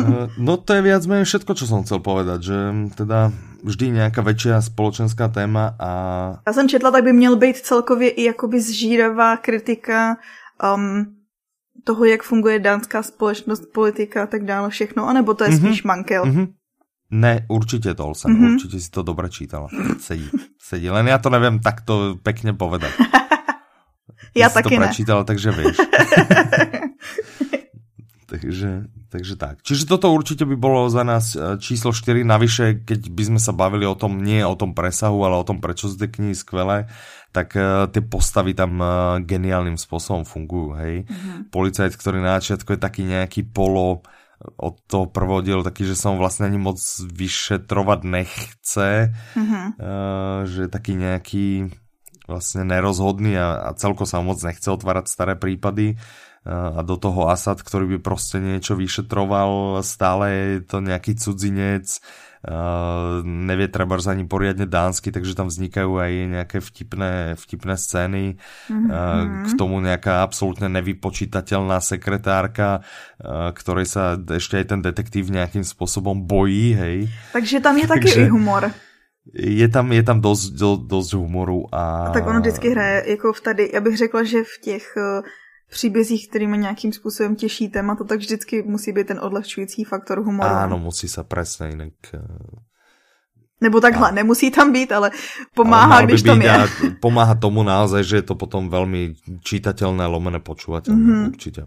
Eh, 0.00 0.28
no 0.38 0.56
to 0.56 0.74
je 0.74 0.82
viac 0.82 1.06
menej 1.06 1.24
všetko, 1.24 1.54
čo 1.54 1.70
som 1.70 1.84
chcel 1.86 2.02
povedať, 2.02 2.42
že 2.42 2.58
teda 2.98 3.30
vždy 3.62 3.90
nějaká 3.90 4.22
větší 4.22 4.48
společenská 4.60 5.28
téma 5.28 5.74
a... 5.78 5.90
Já 6.46 6.52
jsem 6.52 6.68
četla, 6.68 6.90
tak 6.90 7.04
by 7.04 7.12
měl 7.12 7.36
být 7.36 7.56
celkově 7.56 8.10
i 8.10 8.22
jakoby 8.24 8.60
zžíravá 8.60 9.36
kritika 9.36 10.16
um, 10.74 11.14
toho, 11.84 12.04
jak 12.04 12.22
funguje 12.22 12.58
dánská 12.58 13.02
společnost, 13.02 13.62
politika 13.74 14.22
a 14.22 14.26
tak 14.26 14.44
dále, 14.44 14.70
všechno, 14.70 15.08
anebo 15.08 15.34
to 15.34 15.44
je 15.44 15.50
mm-hmm. 15.50 15.66
spíš 15.66 15.82
mankel? 15.82 16.24
Mm-hmm. 16.24 16.46
Ne, 17.10 17.46
určitě 17.48 17.94
to, 17.94 18.06
Olsen, 18.06 18.32
mm-hmm. 18.32 18.54
určitě 18.54 18.80
si 18.80 18.90
to 18.90 19.02
dobře 19.02 19.28
čítala. 19.28 19.68
Sedí, 19.98 20.30
sedí, 20.58 20.90
len 20.90 21.08
já 21.08 21.18
to 21.18 21.30
nevím 21.30 21.60
takto 21.60 22.16
pekně 22.22 22.52
povedat. 22.52 22.90
já 24.36 24.48
taky 24.48 24.74
to 24.74 24.80
ne. 24.80 24.86
prečítala, 24.86 25.24
takže 25.24 25.50
víš. 25.50 25.76
takže, 28.26 28.84
takže 29.08 29.36
tak. 29.36 29.62
Čiže 29.62 29.86
toto 29.86 30.12
určitě 30.12 30.44
by 30.44 30.56
bylo 30.56 30.90
za 30.90 31.02
nás 31.02 31.36
eh, 31.36 31.58
číslo 31.58 31.92
4. 31.92 32.24
Navyše, 32.24 32.74
keď 32.84 33.08
by 33.08 33.24
sme 33.24 33.40
sa 33.40 33.52
bavili 33.56 33.86
o 33.88 33.94
tom, 33.96 34.20
nie 34.20 34.44
o 34.44 34.54
tom 34.54 34.76
presahu, 34.76 35.24
ale 35.24 35.40
o 35.40 35.48
tom, 35.48 35.64
prečo 35.64 35.88
sú 35.88 35.96
tie 35.96 36.12
knihy 36.12 36.36
skvelé, 36.36 36.92
tak 37.32 37.56
uh, 37.56 37.84
ty 37.92 38.00
postavy 38.00 38.56
tam 38.56 38.80
uh, 38.80 39.20
geniálnym 39.20 39.76
spôsobom 39.76 40.24
fungujú, 40.24 40.72
hej. 40.80 41.04
Mm-hmm. 41.04 41.52
Policajt, 41.52 41.92
ktorý 41.96 42.24
na 42.24 42.40
začiatku 42.40 42.72
je 42.72 42.80
taký 42.80 43.04
nejaký 43.04 43.44
polo 43.52 44.00
od 44.38 44.78
toho 44.86 45.10
prvého 45.10 45.42
dielu 45.42 45.62
taký, 45.66 45.82
že 45.82 45.98
som 45.98 46.14
vlastne 46.14 46.46
ani 46.46 46.62
moc 46.62 46.78
vyšetrovať 47.02 48.00
nechce, 48.06 48.90
mm-hmm. 49.10 49.66
uh, 49.78 50.46
že 50.46 50.66
je 50.66 50.70
taký 50.70 50.92
nejaký 50.94 51.48
vlastne 52.28 52.62
nerozhodný 52.62 53.34
a, 53.40 53.66
a 53.66 53.70
celko 53.74 54.04
sa 54.04 54.20
moc 54.20 54.38
nechce 54.44 54.68
otvárať 54.68 55.08
staré 55.08 55.34
prípady 55.34 55.96
a 56.48 56.80
do 56.80 56.96
toho 56.96 57.28
Asad, 57.28 57.60
ktorý 57.60 57.86
by 57.86 57.98
prostě 57.98 58.40
niečo 58.40 58.76
vyšetroval, 58.76 59.82
stále 59.84 60.30
je 60.30 60.60
to 60.60 60.80
nejaký 60.80 61.14
cudzinec, 61.14 62.00
Uh, 62.00 62.27
nevie 63.26 63.66
treba 63.66 63.98
ani 63.98 64.24
poriadne 64.24 64.66
dánsky, 64.66 65.10
takže 65.10 65.34
tam 65.34 65.50
vznikajú 65.50 65.98
aj 65.98 66.12
nejaké 66.38 66.58
vtipné, 66.62 67.34
vtipné 67.34 67.74
scény. 67.74 68.24
Mm-hmm. 68.70 68.88
Uh, 68.88 69.24
k 69.46 69.50
tomu 69.58 69.82
nejaká 69.82 70.22
absolútne 70.22 70.70
nevypočítateľná 70.70 71.82
sekretárka, 71.82 72.86
uh, 73.18 73.50
ktorej 73.50 73.90
sa 73.90 74.14
ešte 74.14 74.62
aj 74.62 74.66
ten 74.70 74.80
detektív 74.80 75.34
nejakým 75.34 75.66
spôsobom 75.66 76.22
bojí, 76.24 76.78
hej. 76.78 76.98
Takže 77.34 77.58
tam 77.58 77.74
je 77.74 77.86
taky 77.90 78.08
takže... 78.14 78.22
i 78.26 78.30
humor 78.30 78.70
je 79.34 79.68
tam, 79.68 79.92
je 79.92 80.00
tam 80.00 80.24
dost, 80.24 80.56
do, 80.56 80.80
dost 80.80 81.12
humoru 81.12 81.68
a... 81.68 82.08
a... 82.08 82.10
Tak 82.16 82.26
ono 82.26 82.40
vždycky 82.40 82.70
hraje, 82.70 83.04
jako 83.10 83.32
v 83.32 83.40
tady, 83.40 83.70
já 83.74 83.80
bych 83.80 83.96
řekla, 83.96 84.22
že 84.24 84.38
v 84.42 84.60
těch 84.62 84.96
příbězích, 85.68 86.28
kterými 86.28 86.58
nějakým 86.58 86.92
způsobem 86.92 87.36
těší 87.36 87.68
téma, 87.68 87.94
to 87.94 88.04
tak 88.04 88.18
vždycky 88.18 88.62
musí 88.62 88.92
být 88.92 89.06
ten 89.06 89.20
odlehčující 89.22 89.84
faktor 89.84 90.20
humoru. 90.20 90.50
Ano, 90.50 90.78
musí 90.78 91.08
se 91.08 91.24
presne, 91.24 91.68
jinak... 91.68 91.92
Eh, 92.14 92.20
Nebo 93.60 93.80
takhle, 93.80 94.08
a... 94.08 94.10
nemusí 94.10 94.50
tam 94.50 94.72
být, 94.72 94.92
ale 94.92 95.10
pomáhá, 95.54 95.96
ale 95.96 96.06
když 96.06 96.22
tam 96.22 96.42
je. 96.42 96.68
pomáhá 97.00 97.34
tomu 97.34 97.62
naozaj, 97.62 98.04
že 98.04 98.16
je 98.16 98.22
to 98.22 98.34
potom 98.34 98.70
velmi 98.70 99.14
čítatelné, 99.42 100.06
lomené, 100.06 100.38
počúvateľné, 100.38 100.94
mm-hmm. 100.94 101.28
určitě. 101.28 101.66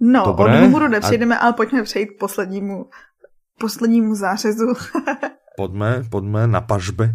No, 0.00 0.24
Dobré. 0.24 0.58
od 0.58 0.64
humoru 0.64 0.88
nepřejdeme, 0.88 1.38
a... 1.38 1.42
ale 1.42 1.52
pojďme 1.52 1.82
přejít 1.82 2.06
k 2.06 2.18
poslednímu, 2.18 2.86
poslednímu 3.58 4.14
zářezu. 4.14 4.66
pojďme, 5.56 6.02
pojďme 6.10 6.46
na 6.46 6.60
pažbe. 6.60 7.10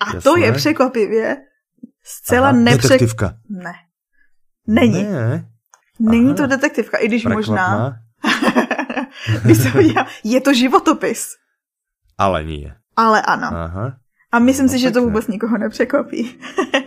a 0.00 0.14
Jasné. 0.14 0.20
to 0.22 0.36
je 0.36 0.52
překvapivě 0.52 1.36
zcela 2.04 2.52
nepřek... 2.52 3.00
Ne. 3.48 3.72
Není. 4.66 5.02
Ne. 5.02 5.48
Není 6.00 6.26
Aha. 6.26 6.34
to 6.34 6.46
detektivka, 6.46 6.98
i 6.98 7.08
když 7.08 7.22
Prekvapná. 7.22 7.78
možná. 7.78 7.96
je 10.24 10.40
to 10.40 10.54
životopis. 10.54 11.28
Ale 12.18 12.44
nie. 12.44 12.74
Ale 12.96 13.22
ano. 13.22 13.46
Aha. 13.46 13.96
A 14.32 14.38
myslím 14.38 14.66
no, 14.66 14.72
si, 14.72 14.78
že 14.78 14.90
to 14.90 15.02
vůbec 15.02 15.26
nikoho 15.26 15.58
nepřekvapí. 15.58 16.38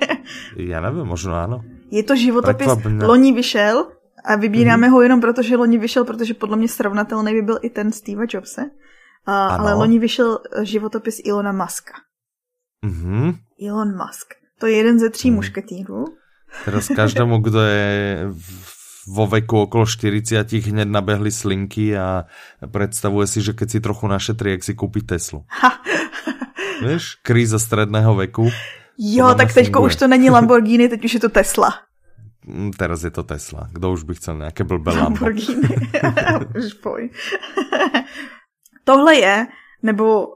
Já 0.58 0.82
nevím, 0.82 1.06
možná 1.06 1.44
ano. 1.44 1.64
Je 1.92 2.04
to 2.04 2.16
životopis, 2.16 2.68
Prekvapně. 2.68 3.06
loni 3.06 3.34
vyšel 3.34 3.92
a 4.26 4.36
vybíráme 4.36 4.88
mm-hmm. 4.88 4.92
ho 4.92 5.02
jenom 5.02 5.22
proto, 5.22 5.42
že 5.42 5.56
loni 5.56 5.78
vyšel, 5.78 6.06
protože 6.06 6.34
podle 6.34 6.58
mě 6.58 6.68
srovnatelný 6.68 7.34
by 7.34 7.42
byl 7.42 7.60
i 7.62 7.70
ten 7.70 7.92
Steve 7.92 8.26
Jobse. 8.30 8.62
A, 9.26 9.48
ale 9.48 9.74
loni 9.74 10.00
vyšel 10.00 10.40
životopis 10.64 11.22
Ilona 11.24 11.52
Muska. 11.52 11.94
Mm-hmm. 12.86 13.36
Elon 13.68 13.98
Musk. 13.98 14.34
To 14.60 14.68
je 14.68 14.78
jeden 14.78 15.00
ze 15.00 15.10
tří 15.10 15.30
mm. 15.30 15.36
mušketýrů. 15.36 16.06
Teraz 16.66 16.88
každému, 16.88 17.40
kdo 17.40 17.60
je 17.62 18.26
vo 19.08 19.28
veku 19.28 19.60
okolo 19.60 19.86
40 19.86 20.52
hned 20.52 20.86
nabehli 20.86 21.32
slinky 21.32 21.98
a 21.98 22.26
představuje 22.72 23.28
si, 23.28 23.42
že 23.42 23.54
keď 23.54 23.68
si 23.72 23.80
trochu 23.80 24.08
našetří, 24.08 24.50
jak 24.50 24.64
si 24.64 24.74
koupí 24.74 25.02
Teslu. 25.02 25.46
Víš, 26.88 27.16
kríza 27.22 27.60
středného 27.60 28.16
veku. 28.16 28.50
Jo, 28.98 29.34
tak 29.38 29.54
teďko 29.54 29.82
už 29.82 29.96
to 29.96 30.08
není 30.08 30.30
Lamborghini, 30.30 30.90
teď 30.90 31.06
už 31.06 31.14
je 31.14 31.20
to 31.20 31.30
Tesla. 31.30 31.74
Mm, 32.48 32.72
teraz 32.74 33.04
je 33.04 33.12
to 33.12 33.24
Tesla. 33.24 33.70
Kdo 33.72 33.92
už 33.92 34.04
by 34.04 34.16
chcel 34.16 34.38
nějaké 34.38 34.64
blbé 34.64 34.92
Lamborghini? 34.92 35.70
už 36.58 36.74
poj. 36.74 37.10
Tohle 38.84 39.16
je, 39.16 39.48
nebo 39.84 40.28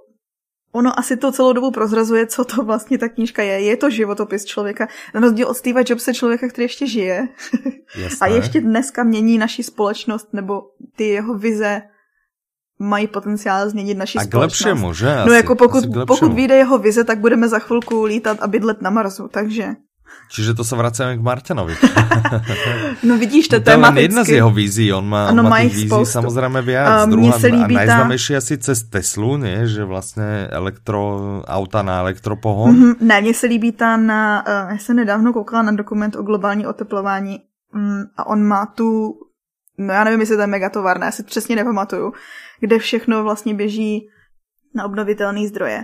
ono 0.72 1.00
asi 1.00 1.18
to 1.18 1.32
celou 1.32 1.54
dobu 1.54 1.72
prozrazuje, 1.72 2.28
co 2.28 2.46
to 2.46 2.64
vlastně 2.64 2.98
ta 2.98 3.10
knížka 3.10 3.44
je. 3.44 3.62
Je 3.62 3.78
to 3.78 3.90
životopis 3.90 4.46
člověka, 4.46 4.88
na 5.14 5.22
rozdíl 5.22 5.48
od 5.48 5.58
Steve 5.58 5.84
Jobse 5.88 6.14
člověka, 6.14 6.50
který 6.50 6.66
ještě 6.66 6.88
žije. 6.88 7.28
a 8.22 8.28
ještě 8.28 8.62
dneska 8.62 9.04
mění 9.04 9.38
naši 9.38 9.64
společnost, 9.64 10.28
nebo 10.34 10.62
ty 10.96 11.08
jeho 11.08 11.34
vize 11.34 11.82
mají 12.80 13.08
potenciál 13.08 13.70
změnit 13.70 13.98
naši 13.98 14.18
a 14.18 14.24
společnost. 14.24 14.62
A 14.62 14.64
k 14.64 14.68
lepšímu, 14.68 14.94
že? 14.94 15.14
Asi, 15.14 15.30
no 15.30 15.34
jako 15.34 15.56
pokud, 15.56 15.84
pokud 16.08 16.34
vyjde 16.34 16.56
jeho 16.56 16.78
vize, 16.78 17.04
tak 17.04 17.20
budeme 17.20 17.48
za 17.48 17.60
chvilku 17.60 18.04
lítat 18.04 18.38
a 18.42 18.48
bydlet 18.48 18.82
na 18.82 18.90
Marsu, 18.90 19.28
takže... 19.28 19.68
Čiže 20.32 20.54
to 20.54 20.64
se 20.64 20.76
vracíme 20.76 21.18
k 21.18 21.22
Martinovi. 21.22 21.76
no 23.04 23.18
vidíš, 23.18 23.48
to, 23.48 23.56
no, 23.56 23.62
to 23.62 23.72
je 23.72 23.78
len 23.78 23.98
jedna 23.98 24.24
z 24.24 24.30
jeho 24.30 24.52
vízí, 24.52 24.94
on 24.94 25.10
má, 25.10 25.28
ano, 25.28 25.44
on 25.44 25.50
má 25.50 25.60
těch 25.62 25.76
vízí 25.76 26.06
samozřejmě 26.06 26.62
viac. 26.62 27.04
Um, 27.04 27.12
Druhá, 27.12 27.36
a 27.36 27.68
najznámejší 27.68 28.34
ta... 28.34 28.38
asi 28.38 28.58
cez 28.58 28.84
Teslu, 28.84 29.38
ne? 29.38 29.68
že 29.68 29.84
vlastně 29.84 30.48
elektro, 30.52 31.22
auta 31.48 31.82
na 31.82 32.00
elektropohon. 32.00 32.76
Mm-hmm, 32.76 32.96
ne, 33.02 33.22
mně 33.22 33.34
se 33.34 33.48
líbí 33.48 33.72
ta 33.72 33.98
na, 33.98 34.44
uh, 34.48 34.72
já 34.72 34.78
jsem 34.78 34.96
nedávno 34.96 35.34
koukala 35.34 35.64
na 35.64 35.72
dokument 35.72 36.16
o 36.16 36.24
globální 36.24 36.68
oteplování 36.68 37.40
um, 37.76 38.04
a 38.18 38.28
on 38.28 38.44
má 38.44 38.66
tu, 38.66 39.14
no 39.78 39.94
já 39.94 40.04
nevím, 40.04 40.20
jestli 40.20 40.36
to 40.36 40.42
je 40.42 40.48
megatovárna, 40.48 41.06
já 41.06 41.12
si 41.12 41.24
přesně 41.24 41.56
nepamatuju, 41.56 42.14
kde 42.60 42.80
všechno 42.80 43.24
vlastně 43.24 43.54
běží 43.54 44.08
na 44.76 44.86
obnovitelné 44.86 45.48
zdroje. 45.48 45.84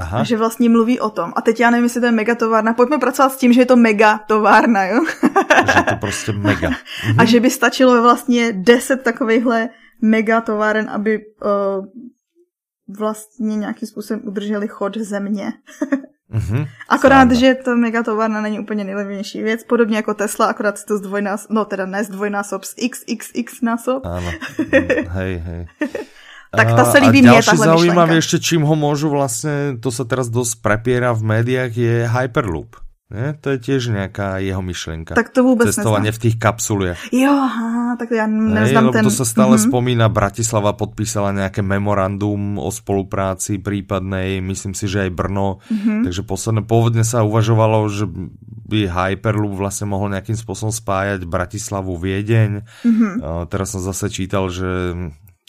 Aha. 0.00 0.24
Že 0.24 0.36
vlastně 0.36 0.68
mluví 0.68 1.00
o 1.00 1.10
tom. 1.10 1.32
A 1.36 1.40
teď 1.42 1.60
já 1.60 1.70
nevím, 1.70 1.84
jestli 1.84 2.00
to 2.00 2.06
je 2.06 2.12
megatovárna. 2.12 2.72
Pojďme 2.72 2.98
pracovat 2.98 3.32
s 3.32 3.36
tím, 3.36 3.52
že 3.52 3.60
je 3.60 3.66
to 3.66 3.76
megatovárna, 3.76 4.84
jo? 4.84 5.04
že 5.72 5.78
je 5.78 5.82
to 5.82 5.96
prostě 5.96 6.32
mega. 6.32 6.68
Mhm. 6.68 7.16
A 7.20 7.24
že 7.24 7.40
by 7.40 7.50
stačilo 7.50 8.02
vlastně 8.02 8.52
deset 8.52 9.02
takovýchhle 9.02 9.68
megatováren, 10.02 10.90
aby 10.90 11.18
uh, 11.18 11.86
vlastně 12.98 13.56
nějakým 13.56 13.88
způsobem 13.88 14.22
udrželi 14.24 14.68
chod 14.68 14.96
země. 14.96 15.52
Mm-hmm. 16.32 16.68
Akorát, 16.88 17.28
Sám. 17.28 17.34
že 17.34 17.54
to 17.54 17.76
megatovárna 17.76 18.40
není 18.40 18.60
úplně 18.60 18.84
nejlevnější 18.84 19.42
věc, 19.42 19.64
podobně 19.64 19.96
jako 19.96 20.14
Tesla, 20.14 20.46
akorát 20.46 20.84
to 20.84 20.98
zdvojnás, 20.98 21.46
no 21.50 21.64
teda 21.64 21.86
ne 21.86 22.04
zdvojnásob, 22.04 22.64
z 22.64 22.74
xxx 22.90 23.60
násob. 23.62 24.06
Ano, 24.06 24.30
hej, 25.08 25.36
hej. 25.36 25.66
Tak 26.50 26.74
ta 26.74 26.84
se 26.84 26.98
líbí 26.98 27.22
mě, 27.22 27.42
tahle 27.42 27.66
zaujímavé 27.66 28.14
ještě, 28.14 28.38
čím 28.38 28.62
ho 28.62 28.76
můžu 28.76 29.10
vlastně, 29.10 29.76
to 29.80 29.90
se 29.90 30.04
teraz 30.04 30.28
dost 30.28 30.54
prepiera 30.54 31.12
v 31.12 31.22
médiách, 31.22 31.76
je 31.76 32.10
Hyperloop. 32.10 32.76
Ne? 33.10 33.34
To 33.42 33.50
je 33.50 33.58
tiež 33.58 33.90
nejaká 33.90 34.38
jeho 34.38 34.62
myšlenka. 34.62 35.18
Tak 35.18 35.34
to 35.34 35.42
vůbec 35.42 35.74
Cestovanie 35.74 36.14
v 36.14 36.22
tých 36.22 36.38
kapsuliach. 36.38 37.10
Jo, 37.10 37.34
aha, 37.34 37.98
tak 37.98 38.14
ja 38.14 38.30
neznám 38.30 38.94
ten... 38.94 39.02
To 39.02 39.10
sa 39.10 39.26
stále 39.26 39.58
mm-hmm. 39.58 39.66
spomína, 39.66 40.06
Bratislava 40.06 40.78
podpísala 40.78 41.34
nejaké 41.34 41.58
memorandum 41.58 42.62
o 42.62 42.70
spolupráci 42.70 43.58
prípadnej, 43.58 44.38
myslím 44.38 44.78
si, 44.78 44.86
že 44.86 45.10
aj 45.10 45.10
Brno. 45.10 45.58
Mm-hmm. 45.58 46.06
Takže 46.06 46.22
posledne, 46.22 46.62
pôvodne 46.62 47.02
sa 47.02 47.26
uvažovalo, 47.26 47.90
že 47.90 48.06
by 48.70 48.86
Hyperloop 48.86 49.58
vlastne 49.58 49.90
mohol 49.90 50.14
nejakým 50.14 50.38
spôsobom 50.38 50.70
spájať 50.70 51.26
Bratislavu 51.26 51.98
Viedeň. 51.98 52.62
Mm-hmm. 52.62 53.12
Uh, 53.18 53.42
teraz 53.50 53.74
som 53.74 53.82
zase 53.82 54.06
čítal, 54.06 54.46
že 54.54 54.94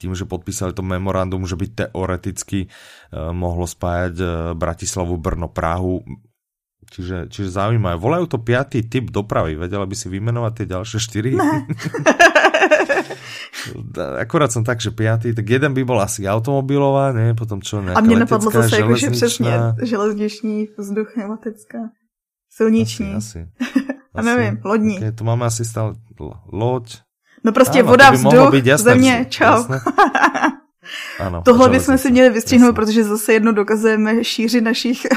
tým, 0.02 0.18
že 0.18 0.26
podpísali 0.26 0.74
to 0.74 0.82
memorandum, 0.82 1.46
že 1.46 1.54
by 1.54 1.66
teoreticky 1.70 2.66
uh, 2.66 3.30
mohlo 3.30 3.70
spájať 3.70 4.16
uh, 4.18 4.30
Bratislavu, 4.58 5.22
Brno, 5.22 5.48
Prahu 5.54 6.02
Čiže, 6.92 7.32
čiže 7.32 7.56
zaujímavé. 7.56 7.96
Volajú 7.96 8.26
to 8.28 8.44
piatý 8.44 8.84
typ 8.84 9.16
dopravy. 9.16 9.56
Vedela 9.56 9.88
by 9.88 9.96
si 9.96 10.12
vymenovať 10.12 10.52
tie 10.52 10.66
ďalšie 10.76 11.00
štyri? 11.00 11.32
Akurát 14.20 14.52
som 14.52 14.68
tak, 14.68 14.84
že 14.84 14.92
piatý, 14.92 15.32
tak 15.32 15.48
jeden 15.48 15.72
by 15.72 15.88
bol 15.88 16.04
asi 16.04 16.28
automobilová, 16.28 17.16
ne? 17.16 17.32
Potom 17.32 17.64
čo, 17.64 17.80
nejaká 17.80 17.96
A 17.96 18.04
mne 18.04 18.28
napadlo 18.28 18.52
zase 18.52 18.84
jako, 18.84 18.96
že 18.98 19.10
přesně 19.10 19.54
železniční, 19.84 20.68
vzduch, 20.78 21.14
letecká, 21.18 21.80
silniční. 22.50 23.14
Asi, 23.14 23.48
asi. 23.62 23.82
A 24.16 24.22
nevím, 24.22 24.60
lodní. 24.66 24.98
Okay, 24.98 25.12
to 25.12 25.24
máme 25.24 25.46
asi 25.46 25.64
stále 25.66 25.96
loď. 26.52 27.00
No 27.44 27.52
prostě 27.52 27.80
Áno, 27.80 27.90
voda, 27.90 28.12
vzduch, 28.12 28.52
země, 28.78 29.26
čau. 29.30 29.64
Ano, 31.20 31.42
Tohle 31.46 31.70
bychom 31.70 31.98
si 31.98 32.12
měli 32.12 32.30
vystřihnout, 32.30 32.76
protože 32.76 33.04
zase 33.04 33.34
jedno 33.34 33.52
dokazujeme 33.52 34.24
šíři 34.24 34.62
našich 34.62 35.08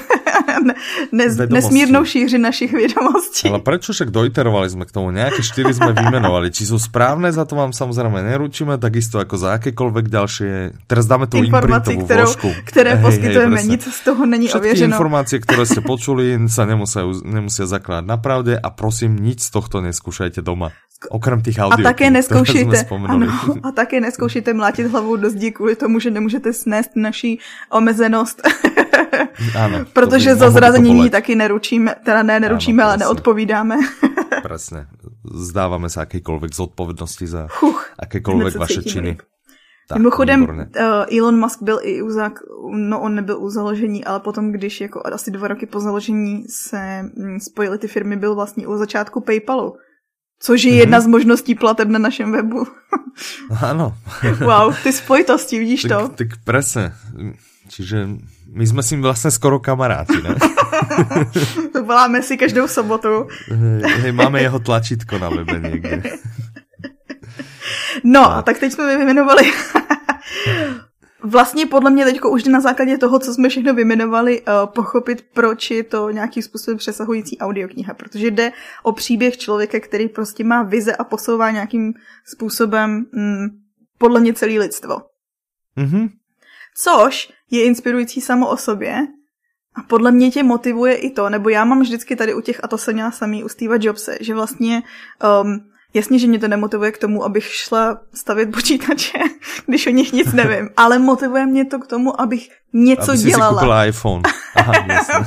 ne, 1.12 1.24
nesmírnou 1.48 2.04
šíři 2.04 2.38
našich 2.38 2.72
vědomostí. 2.72 3.48
Ale 3.48 3.58
proč 3.58 3.88
však 3.90 4.10
doiterovali 4.10 4.70
jsme 4.70 4.84
k 4.84 4.92
tomu? 4.92 5.10
Nějaké 5.10 5.42
čtyři 5.42 5.74
jsme 5.74 5.92
vymenovali. 5.92 6.50
Či 6.50 6.66
jsou 6.66 6.78
správné, 6.78 7.32
za 7.32 7.44
to 7.44 7.56
vám 7.56 7.72
samozřejmě 7.72 8.22
neručíme, 8.22 8.78
takisto 8.78 9.18
jako 9.18 9.36
za 9.36 9.52
jakékoliv 9.52 9.94
další. 9.94 10.44
Teraz 10.86 11.06
dáme 11.06 11.26
tu 11.26 11.36
informaci, 11.36 11.96
kterou, 11.96 12.22
vložku. 12.22 12.52
které 12.64 12.94
hej, 12.94 13.02
poskytujeme, 13.04 13.56
hej, 13.56 13.68
nic 13.68 13.94
z 13.94 14.00
toho 14.04 14.26
není 14.26 14.46
Všetky 14.46 14.66
ověřeno. 14.66 14.94
informace, 14.94 15.38
které 15.40 15.66
jste 15.66 15.80
počuli, 15.80 16.38
se 16.46 16.66
nemusí, 16.66 16.98
nemusí 17.24 17.62
zakládat 17.64 18.06
na 18.06 18.16
pravdě 18.16 18.60
a 18.62 18.70
prosím, 18.70 19.16
nic 19.16 19.42
z 19.42 19.50
tohto 19.50 19.80
neskúšajte 19.80 20.42
doma. 20.42 20.70
Okrem 21.08 21.42
těch 21.42 21.56
audio, 21.58 21.86
a 21.86 21.90
také 21.90 22.10
neskoušejte, 22.10 22.86
ano, 23.08 23.26
a 23.62 23.72
také 23.72 24.00
neskoušejte 24.00 24.54
mlátit 24.54 24.86
hlavou 24.86 25.16
do 25.16 25.30
zdí 25.30 25.52
kvůli 25.52 25.76
tomu, 25.76 26.00
že 26.00 26.10
nemůžete 26.10 26.52
snést 26.52 26.90
naší 26.96 27.40
omezenost. 27.70 28.42
ano, 29.58 29.78
Protože 29.92 30.34
za 30.34 30.50
zrazení 30.50 31.10
taky 31.10 31.34
neručíme, 31.34 31.94
teda 32.04 32.22
ne 32.22 32.40
neručíme, 32.40 32.82
ano, 32.82 32.90
ale 32.90 32.98
neodpovídáme. 32.98 33.76
Presne. 34.42 34.86
Zdáváme 35.34 35.90
se 35.90 36.00
jakékoliv 36.00 36.54
zodpovědnosti 36.54 37.26
za 37.26 37.48
Huch, 37.60 37.90
akékoliv 37.98 38.56
vaše 38.56 38.82
činy. 38.82 39.16
Tak, 39.88 39.98
Mimochodem, 39.98 40.42
uh, 40.42 41.18
Elon 41.18 41.40
Musk 41.40 41.62
byl 41.62 41.78
i 41.82 42.02
u, 42.02 42.10
zak, 42.10 42.32
no 42.70 43.00
on 43.00 43.14
nebyl 43.14 43.38
u 43.38 43.50
založení, 43.50 44.04
ale 44.04 44.20
potom, 44.20 44.52
když 44.52 44.80
jako 44.80 45.02
asi 45.04 45.30
dva 45.30 45.48
roky 45.48 45.66
po 45.66 45.80
založení 45.80 46.44
se 46.48 47.02
mm, 47.02 47.40
spojily 47.40 47.78
ty 47.78 47.88
firmy, 47.88 48.16
byl 48.16 48.34
vlastně 48.34 48.66
u 48.66 48.76
začátku 48.76 49.20
PayPalu. 49.20 49.76
Což 50.44 50.62
je 50.62 50.72
mm-hmm. 50.72 50.76
jedna 50.76 51.00
z 51.00 51.06
možností 51.06 51.54
plateb 51.54 51.88
na 51.88 51.98
našem 51.98 52.32
webu. 52.32 52.66
Ano. 53.60 53.96
wow, 54.44 54.74
ty 54.82 54.92
spojitosti, 54.92 55.58
vidíš 55.58 55.82
tak, 55.82 55.90
to? 55.90 56.08
Tak 56.08 56.28
presne. 56.44 56.92
Čiže 57.68 58.08
my 58.52 58.66
jsme 58.66 58.82
s 58.82 58.90
ním 58.90 59.02
vlastně 59.02 59.30
skoro 59.30 59.58
kamaráti, 59.58 60.12
ne? 60.22 60.36
to 61.72 61.84
voláme 61.88 62.22
si 62.22 62.36
každou 62.36 62.68
sobotu. 62.68 63.28
hej, 63.84 64.12
máme 64.12 64.42
jeho 64.42 64.58
tlačítko 64.58 65.18
na 65.18 65.28
webe 65.28 65.60
někde. 65.60 66.02
No, 68.04 68.24
tak. 68.24 68.32
a 68.36 68.42
tak 68.42 68.58
teď 68.58 68.72
jsme 68.72 68.96
vyjmenovali 68.96 69.52
vlastně 71.24 71.66
podle 71.66 71.90
mě 71.90 72.04
teď 72.04 72.20
už 72.20 72.44
na 72.44 72.60
základě 72.60 72.98
toho, 72.98 73.18
co 73.18 73.34
jsme 73.34 73.48
všechno 73.48 73.74
vymenovali, 73.74 74.42
uh, 74.42 74.66
pochopit, 74.66 75.24
proč 75.32 75.70
je 75.70 75.84
to 75.84 76.10
nějakým 76.10 76.42
způsobem 76.42 76.78
přesahující 76.78 77.38
audiokniha, 77.38 77.94
protože 77.94 78.30
jde 78.30 78.52
o 78.82 78.92
příběh 78.92 79.36
člověka, 79.36 79.80
který 79.80 80.08
prostě 80.08 80.44
má 80.44 80.62
vize 80.62 80.96
a 80.96 81.04
posouvá 81.04 81.50
nějakým 81.50 81.94
způsobem 82.26 83.06
mm, 83.12 83.46
podle 83.98 84.20
mě 84.20 84.34
celý 84.34 84.58
lidstvo. 84.58 84.96
Mm-hmm. 85.76 86.10
Což 86.76 87.32
je 87.50 87.64
inspirující 87.64 88.20
samo 88.20 88.48
o 88.48 88.56
sobě 88.56 89.06
a 89.74 89.82
podle 89.82 90.12
mě 90.12 90.30
tě 90.30 90.42
motivuje 90.42 90.94
i 90.94 91.10
to, 91.10 91.28
nebo 91.28 91.48
já 91.48 91.64
mám 91.64 91.80
vždycky 91.80 92.16
tady 92.16 92.34
u 92.34 92.40
těch, 92.40 92.64
a 92.64 92.68
to 92.68 92.78
jsem 92.78 92.94
měla 92.94 93.10
samý 93.10 93.44
u 93.44 93.48
Steve 93.48 93.78
Jobse, 93.80 94.18
že 94.20 94.34
vlastně 94.34 94.82
um, 95.42 95.60
Jasně, 95.94 96.18
že 96.18 96.26
mě 96.26 96.38
to 96.38 96.48
nemotivuje 96.48 96.92
k 96.92 96.98
tomu, 96.98 97.24
abych 97.24 97.44
šla 97.44 98.00
stavit 98.14 98.52
počítače, 98.52 99.18
když 99.66 99.86
o 99.86 99.90
nich 99.90 100.12
nic 100.12 100.32
nevím, 100.32 100.70
ale 100.76 100.98
motivuje 100.98 101.46
mě 101.46 101.64
to 101.64 101.78
k 101.78 101.86
tomu, 101.86 102.20
abych 102.20 102.48
něco 102.72 103.12
Aby 103.12 103.22
dělala. 103.22 103.46
Aby 103.46 103.54
si 103.54 103.60
koupila 103.60 103.84
iPhone. 103.84 104.22
Aha, 104.54 104.72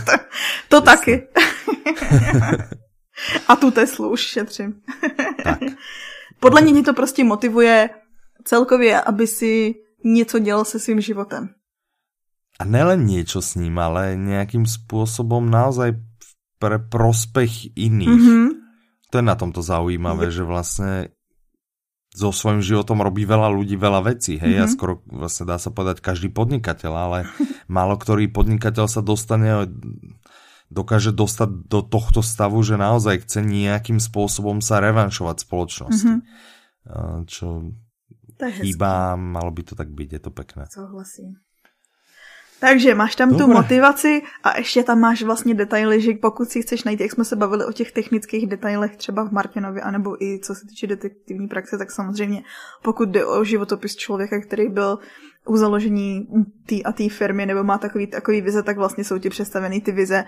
to 0.05 0.11
to 0.69 0.81
taky. 0.81 1.27
A 3.47 3.55
tu 3.55 3.71
Teslu 3.71 4.11
už 4.11 4.21
šetřím. 4.21 4.73
tak. 5.43 5.59
Podle 6.39 6.61
mě 6.61 6.73
mě 6.73 6.83
to 6.83 6.93
prostě 6.93 7.23
motivuje 7.23 7.89
celkově, 8.43 9.01
aby 9.01 9.27
si 9.27 9.75
něco 10.03 10.39
dělal 10.39 10.65
se 10.65 10.79
svým 10.79 11.01
životem. 11.01 11.49
A 12.59 12.65
nelen 12.65 13.05
něco 13.05 13.41
s 13.41 13.55
ním, 13.55 13.79
ale 13.79 14.15
nějakým 14.15 14.65
způsobem 14.65 15.49
naozaj 15.49 15.91
pre 16.59 16.79
prospech 16.79 17.51
iných. 17.75 18.09
Mm-hmm 18.09 18.66
to 19.11 19.19
je 19.19 19.25
na 19.25 19.35
tomto 19.35 19.63
zaujímavé, 19.63 20.31
že 20.31 20.43
vlastne 20.43 21.11
so 22.17 22.33
svojím 22.33 22.65
životom 22.65 23.03
robí 23.05 23.29
veľa 23.29 23.53
ľudí 23.53 23.77
veľa 23.77 24.01
vecí, 24.09 24.41
hej, 24.41 24.57
mm 24.57 24.59
-hmm. 24.59 24.65
a 24.65 24.73
skoro 24.73 24.93
vlastne 25.05 25.45
dá 25.45 25.61
sa 25.61 25.69
povedať 25.69 26.01
každý 26.01 26.33
podnikateľ, 26.33 26.93
ale 26.97 27.19
málo 27.69 27.95
ktorý 27.99 28.31
podnikateľ 28.33 28.85
sa 28.89 29.05
dostane 29.05 29.69
dokáže 30.67 31.15
dostať 31.15 31.49
do 31.71 31.79
tohto 31.79 32.19
stavu, 32.19 32.59
že 32.63 32.75
naozaj 32.75 33.23
chce 33.23 33.39
nejakým 33.39 34.03
spôsobom 34.03 34.59
sa 34.59 34.83
revanšovať 34.83 35.37
spoločnosti. 35.39 36.11
Mm 36.11 36.19
-hmm. 36.19 37.23
Čo 37.27 37.71
chýba, 38.37 39.15
malo 39.15 39.51
by 39.51 39.61
to 39.63 39.73
tak 39.75 39.89
byť, 39.91 40.09
je 40.13 40.21
to 40.21 40.31
pekné. 40.31 40.63
Souhlasím. 40.69 41.39
Takže 42.59 42.95
máš 42.95 43.15
tam 43.15 43.29
Dobre. 43.29 43.45
tu 43.45 43.51
motivaci 43.51 44.21
a 44.43 44.57
ještě 44.57 44.83
tam 44.83 44.99
máš 44.99 45.23
vlastně 45.23 45.53
detaily, 45.53 46.01
že 46.01 46.13
pokud 46.21 46.49
si 46.49 46.61
chceš 46.61 46.83
najít, 46.83 47.01
jak 47.01 47.11
jsme 47.11 47.25
se 47.25 47.35
bavili 47.35 47.65
o 47.65 47.71
těch 47.71 47.91
technických 47.91 48.47
detailech 48.47 48.97
třeba 48.97 49.23
v 49.23 49.31
Martinovi, 49.31 49.81
anebo 49.81 50.23
i 50.23 50.39
co 50.39 50.55
se 50.55 50.67
týče 50.67 50.87
detektivní 50.87 51.47
praxe, 51.47 51.77
tak 51.77 51.91
samozřejmě 51.91 52.43
pokud 52.83 53.09
jde 53.09 53.25
o 53.25 53.43
životopis 53.43 53.95
člověka, 53.95 54.41
který 54.41 54.69
byl 54.69 54.99
u 55.47 55.57
založení 55.57 56.27
té 56.65 56.75
a 56.75 56.91
té 56.91 57.09
firmy 57.09 57.45
nebo 57.45 57.63
má 57.63 57.77
takový, 57.77 58.07
takový 58.07 58.41
vize, 58.41 58.63
tak 58.63 58.77
vlastně 58.77 59.03
jsou 59.03 59.17
ti 59.17 59.29
představeny 59.29 59.81
ty 59.81 59.91
vize. 59.91 60.23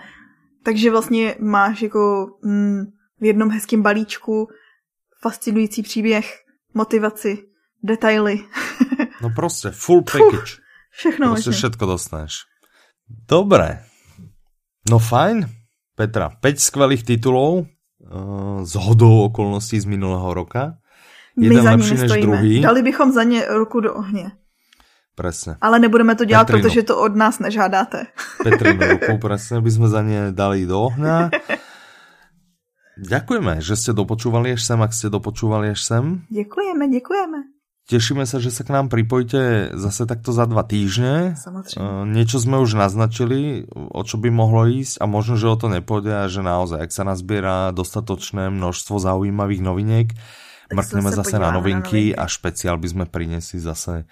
Takže 0.62 0.90
vlastně 0.90 1.36
máš 1.40 1.82
jako 1.82 2.26
mm, 2.42 2.84
v 3.20 3.24
jednom 3.24 3.50
hezkém 3.50 3.82
balíčku 3.82 4.48
fascinující 5.22 5.82
příběh, 5.82 6.38
motivaci, 6.74 7.38
detaily. 7.82 8.40
no 9.22 9.30
prostě, 9.36 9.70
full 9.70 10.02
package. 10.02 10.56
Puh. 10.56 10.69
Všechno 10.90 11.32
Prostě 11.32 11.50
všetko 11.50 11.86
dostaneš. 11.86 12.32
Dobré. 13.28 13.82
No 14.90 14.98
fajn. 14.98 15.46
Petra, 15.96 16.30
5 16.40 16.60
skvelých 16.60 17.04
titulov 17.04 17.54
uh, 17.60 18.64
z 18.64 18.74
hodou 18.74 19.28
okolností 19.28 19.80
z 19.80 19.84
minulého 19.84 20.34
roka. 20.34 20.80
Jeden 21.36 21.64
My 21.64 21.70
lepší 21.70 21.94
než 21.94 22.12
druhý. 22.12 22.60
Dali 22.60 22.82
bychom 22.82 23.12
za 23.12 23.22
ně 23.22 23.44
ruku 23.46 23.80
do 23.80 23.94
ohně. 23.94 24.32
Presne. 25.14 25.56
Ale 25.60 25.78
nebudeme 25.78 26.14
to 26.14 26.24
dělat, 26.24 26.46
Petrinu. 26.46 26.62
protože 26.62 26.82
to 26.82 27.00
od 27.00 27.16
nás 27.16 27.38
nežádáte. 27.38 28.06
Petrinu 28.42 28.80
rukou, 28.96 29.18
presne, 29.18 29.60
by 29.60 29.70
sme 29.70 29.88
za 29.88 30.02
ně 30.02 30.32
dali 30.32 30.64
do 30.66 30.80
ohňa. 30.80 31.30
Ďakujeme, 32.96 33.60
že 33.66 33.76
ste 33.76 33.92
dopočúvali 33.92 34.56
až 34.56 34.64
sem, 34.64 34.80
ak 34.80 34.96
ste 34.96 35.12
dopočúvali 35.12 35.76
až 35.76 35.80
sem. 35.84 36.24
Děkujeme, 36.32 36.88
děkujeme. 36.88 37.38
Tešíme 37.90 38.22
sa, 38.22 38.38
že 38.38 38.54
sa 38.54 38.62
k 38.62 38.70
nám 38.70 38.86
pripojíte 38.86 39.74
zase 39.74 40.06
takto 40.06 40.30
za 40.30 40.46
dva 40.46 40.62
týždne. 40.62 41.34
Samozrejme. 41.34 41.82
Uh, 41.82 42.06
niečo 42.06 42.38
sme 42.38 42.62
už 42.62 42.78
naznačili, 42.78 43.66
o 43.74 44.06
čo 44.06 44.14
by 44.14 44.30
mohlo 44.30 44.70
ísť 44.70 45.02
a 45.02 45.10
možno, 45.10 45.34
že 45.34 45.50
o 45.50 45.58
to 45.58 45.66
nepôjde 45.66 46.22
a 46.22 46.30
že 46.30 46.46
naozaj, 46.46 46.86
ak 46.86 46.94
sa 46.94 47.02
nazbiera 47.02 47.74
dostatočné 47.74 48.46
množstvo 48.54 48.94
zaujímavých 49.02 49.62
noviniek, 49.66 50.08
mrkneme 50.70 51.10
zase 51.10 51.42
na 51.42 51.50
novinky, 51.50 51.50
na 51.50 51.50
novinky 51.58 52.02
a 52.14 52.30
špeciál 52.30 52.78
by 52.78 52.86
sme 52.86 53.04
priniesli 53.10 53.58
zase 53.58 54.06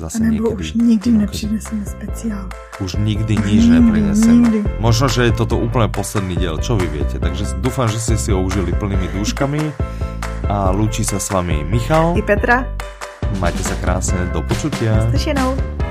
zase 0.00 0.24
Nebo 0.24 0.56
niekedy. 0.56 0.56
už 0.56 0.68
nikdy 0.72 1.10
nepřineseme 1.12 1.84
speciál. 1.84 2.48
Už 2.80 2.96
nikdy 2.96 3.36
nič 3.36 3.68
neprineseme. 3.68 4.64
Možno, 4.80 5.12
že 5.12 5.28
je 5.28 5.36
toto 5.36 5.60
úplne 5.60 5.92
posledný 5.92 6.40
diel, 6.40 6.56
čo 6.64 6.80
vy 6.80 6.88
viete. 6.88 7.20
Takže 7.20 7.60
dúfam, 7.60 7.92
že 7.92 8.00
ste 8.00 8.16
si 8.16 8.32
ho 8.32 8.40
užili 8.40 8.72
plnými 8.72 9.12
dúškami 9.20 9.60
a 10.48 10.72
lúči 10.72 11.04
sa 11.04 11.20
s 11.20 11.28
vami 11.28 11.60
Michal. 11.68 12.16
I 12.16 12.24
Petra. 12.24 12.64
Majte 13.40 13.62
sa 13.64 13.76
krásne, 13.80 14.28
do 14.34 14.42
počutia. 14.44 15.08
Slyšenou. 15.12 15.81